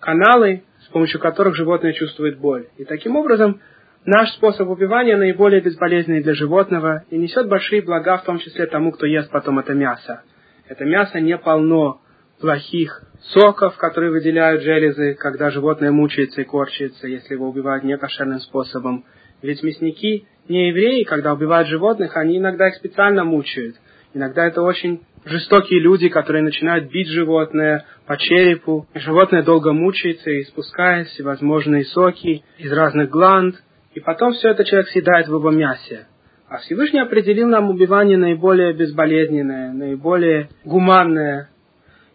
[0.00, 2.66] каналы, с помощью которых животное чувствует боль.
[2.76, 3.60] И таким образом
[4.04, 8.92] наш способ убивания наиболее безболезненный для животного и несет большие блага, в том числе тому,
[8.92, 10.22] кто ест потом это мясо.
[10.68, 11.99] Это мясо не полно
[12.40, 19.04] плохих соков, которые выделяют железы, когда животное мучается и корчится, если его убивают некошерным способом.
[19.42, 23.76] Ведь мясники не евреи, когда убивают животных, они иногда их специально мучают.
[24.12, 28.86] Иногда это очень жестокие люди, которые начинают бить животное по черепу.
[28.94, 33.56] Животное долго мучается, испуская всевозможные соки из разных гланд.
[33.94, 36.06] И потом все это человек съедает в его мясе.
[36.48, 41.48] А Всевышний определил нам убивание наиболее безболезненное, наиболее гуманное.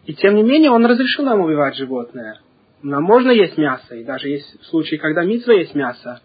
[0.06, 2.38] И тем не менее он разрешил нам убивать животное.
[2.82, 6.20] Нам можно есть мясо, и даже есть случаи, когда митсва есть мясо.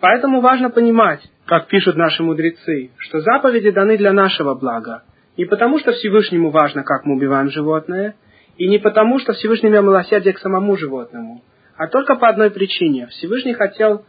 [0.00, 5.04] Поэтому важно понимать, как пишут наши мудрецы, что заповеди даны для нашего блага.
[5.38, 8.16] Не потому, что Всевышнему важно, как мы убиваем животное,
[8.58, 11.42] и не потому, что Всевышний имел милосердие к самому животному,
[11.76, 13.06] а только по одной причине.
[13.06, 14.04] Всевышний хотел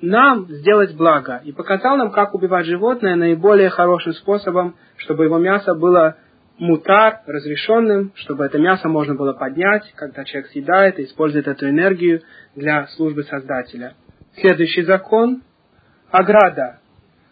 [0.00, 5.74] нам сделать благо и показал нам, как убивать животное наиболее хорошим способом, чтобы его мясо
[5.74, 6.16] было
[6.58, 12.22] мутар, разрешенным, чтобы это мясо можно было поднять, когда человек съедает и использует эту энергию
[12.54, 13.94] для службы Создателя.
[14.36, 15.42] Следующий закон–
[16.10, 16.78] ограда.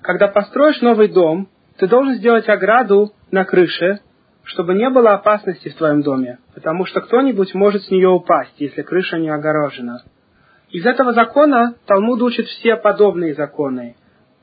[0.02, 1.48] Когда построишь новый дом,
[1.78, 4.00] ты должен сделать ограду на крыше,
[4.44, 8.82] чтобы не было опасности в твоем доме, потому что кто-нибудь может с нее упасть, если
[8.82, 10.02] крыша не огорожена.
[10.70, 13.96] Из этого закона Талмуд учит все подобные законы.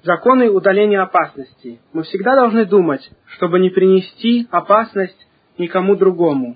[0.04, 1.82] Законы удаления опасности.
[1.92, 5.28] Мы всегда должны думать, чтобы не принести опасность
[5.58, 6.56] никому другому.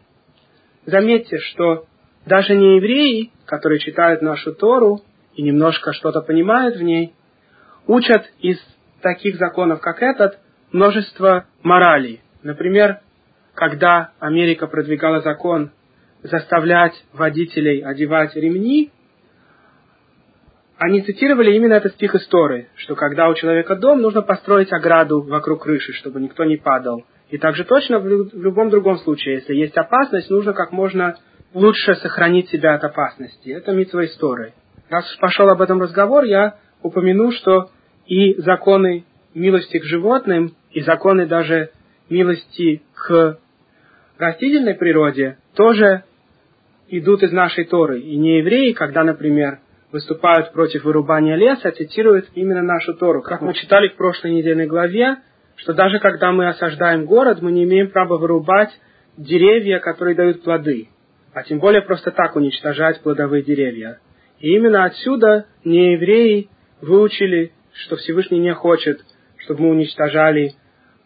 [0.85, 1.85] Заметьте, что
[2.25, 5.01] даже не евреи, которые читают нашу Тору,
[5.35, 7.13] и немножко что-то понимают в ней,
[7.85, 8.57] учат из
[9.01, 10.39] таких законов, как этот,
[10.71, 12.21] множество моралей.
[12.43, 12.99] Например,
[13.55, 15.71] когда Америка продвигала закон
[16.21, 18.91] заставлять водителей одевать ремни,
[20.83, 25.63] они цитировали именно этот стих истории, что когда у человека дом, нужно построить ограду вокруг
[25.63, 27.05] крыши, чтобы никто не падал.
[27.29, 31.15] И также точно в любом другом случае, если есть опасность, нужно как можно
[31.53, 33.49] лучше сохранить себя от опасности.
[33.49, 34.53] Это митва истории.
[34.89, 37.69] Раз пошел об этом разговор, я упомяну, что
[38.05, 41.69] и законы милости к животным, и законы даже
[42.09, 43.39] милости к
[44.17, 46.03] растительной природе тоже
[46.89, 48.01] идут из нашей Торы.
[48.01, 49.59] И не евреи, когда, например,
[49.93, 53.21] выступают против вырубания леса, цитируют именно нашу Тору.
[53.21, 55.17] Как мы читали в прошлой недельной главе,
[55.55, 58.71] что даже когда мы осаждаем город, мы не имеем права вырубать
[59.17, 60.89] деревья, которые дают плоды,
[61.33, 63.99] а тем более просто так уничтожать плодовые деревья.
[64.39, 66.49] И именно отсюда неевреи
[66.81, 67.53] выучили,
[67.85, 68.99] что Всевышний не хочет,
[69.37, 70.53] чтобы мы уничтожали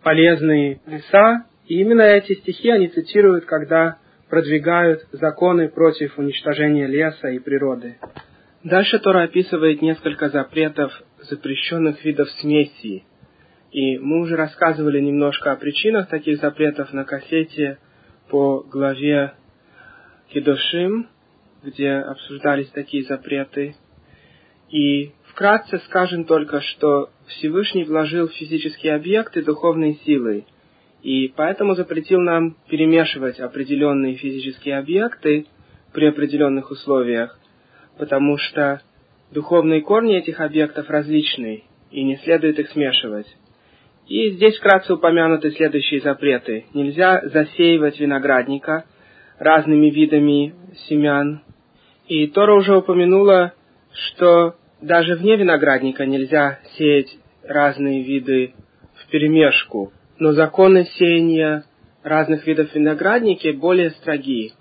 [0.02, 1.46] полезные леса.
[1.68, 3.98] И именно эти стихи они цитируют, когда
[4.30, 7.98] продвигают законы против уничтожения леса и природы.
[8.68, 10.92] Дальше Тора описывает несколько запретов
[11.22, 13.06] запрещенных видов смеси.
[13.72, 17.78] И мы уже рассказывали немножко о причинах таких запретов на кассете
[18.30, 19.36] по главе
[20.34, 21.08] Хидошим,
[21.64, 23.78] где обсуждались такие запреты.
[24.70, 30.46] И вкратце скажем только, что Всевышний вложил в физические объекты духовные силы,
[31.04, 35.46] и поэтому запретил нам перемешивать определенные физические объекты
[35.94, 37.40] при определенных условиях,
[37.98, 38.82] потому что
[39.32, 43.28] духовные корни этих объектов различны, и не следует их смешивать.
[44.08, 46.66] И здесь вкратце упомянуты следующие запреты.
[46.74, 48.86] Нельзя засеивать виноградника
[49.38, 50.56] разными видами
[50.88, 51.42] семян,
[52.08, 53.54] и Тора уже упомянула,
[53.92, 58.54] что даже вне виноградника нельзя сеять разные виды
[58.96, 61.66] в перемешку, но законы сеяния
[62.04, 64.54] разных видов виноградники более строги.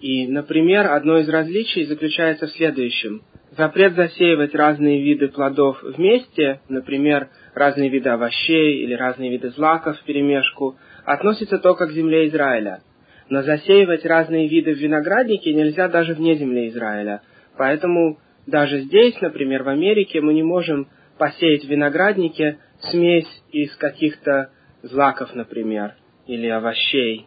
[0.00, 3.22] И, например, одно из различий заключается в следующем.
[3.56, 10.04] Запрет засеивать разные виды плодов вместе, например, разные виды овощей или разные виды злаков в
[10.04, 12.82] перемешку, относится только к земле Израиля.
[13.28, 17.22] Но засеивать разные виды в винограднике нельзя даже вне земли Израиля.
[17.56, 20.88] Поэтому даже здесь, например, в Америке, мы не можем
[21.18, 22.58] посеять в винограднике
[22.90, 24.50] смесь из каких-то
[24.82, 25.94] злаков, например,
[26.26, 27.26] или овощей.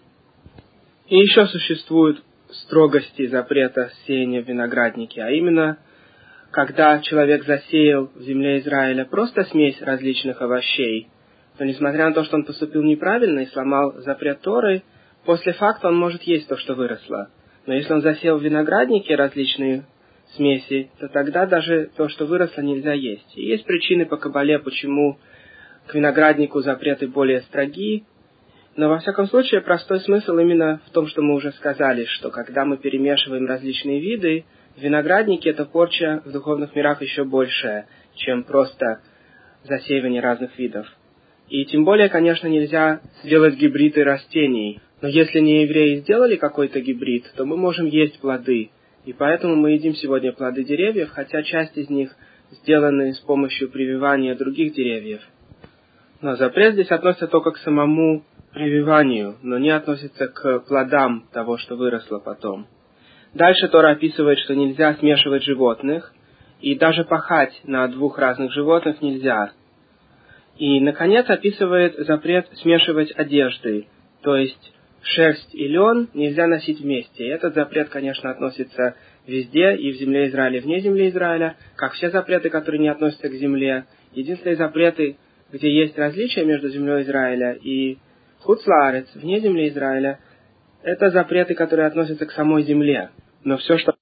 [1.09, 2.23] И еще существуют
[2.53, 5.77] строгости запрета сеяния в винограднике, а именно,
[6.51, 11.09] когда человек засеял в земле Израиля просто смесь различных овощей,
[11.57, 14.83] то несмотря на то, что он поступил неправильно и сломал запрет Торы,
[15.25, 17.29] после факта он может есть то, что выросло.
[17.65, 19.85] Но если он засел в винограднике различные
[20.35, 23.37] смеси, то тогда даже то, что выросло, нельзя есть.
[23.37, 25.19] И есть причины по кабале, почему
[25.87, 28.05] к винограднику запреты более строги,
[28.75, 32.63] но во всяком случае простой смысл именно в том, что мы уже сказали, что когда
[32.63, 34.45] мы перемешиваем различные виды,
[34.77, 39.01] в винограднике эта порча в духовных мирах еще большая, чем просто
[39.63, 40.87] засеивание разных видов.
[41.49, 44.79] И тем более, конечно, нельзя сделать гибриды растений.
[45.01, 48.71] Но если не евреи сделали какой-то гибрид, то мы можем есть плоды.
[49.03, 52.15] И поэтому мы едим сегодня плоды деревьев, хотя часть из них
[52.51, 55.21] сделаны с помощью прививания других деревьев.
[56.21, 58.23] Но запрет здесь относится только к самому
[58.53, 62.67] прививанию, но не относится к плодам того, что выросло потом.
[63.33, 66.13] Дальше Тора описывает, что нельзя смешивать животных,
[66.59, 69.51] и даже пахать на двух разных животных нельзя.
[70.57, 73.87] И, наконец, описывает запрет смешивать одежды,
[74.21, 77.27] то есть шерсть и лен нельзя носить вместе.
[77.27, 78.95] Этот запрет, конечно, относится
[79.25, 83.29] везде, и в земле Израиля, и вне земли Израиля, как все запреты, которые не относятся
[83.29, 83.85] к земле.
[84.13, 85.17] Единственные запреты,
[85.51, 87.97] где есть различия между землей Израиля и
[88.43, 90.19] Хуцлаарец, вне земли Израиля,
[90.83, 93.11] это запреты, которые относятся к самой земле.
[93.43, 93.93] Но все, что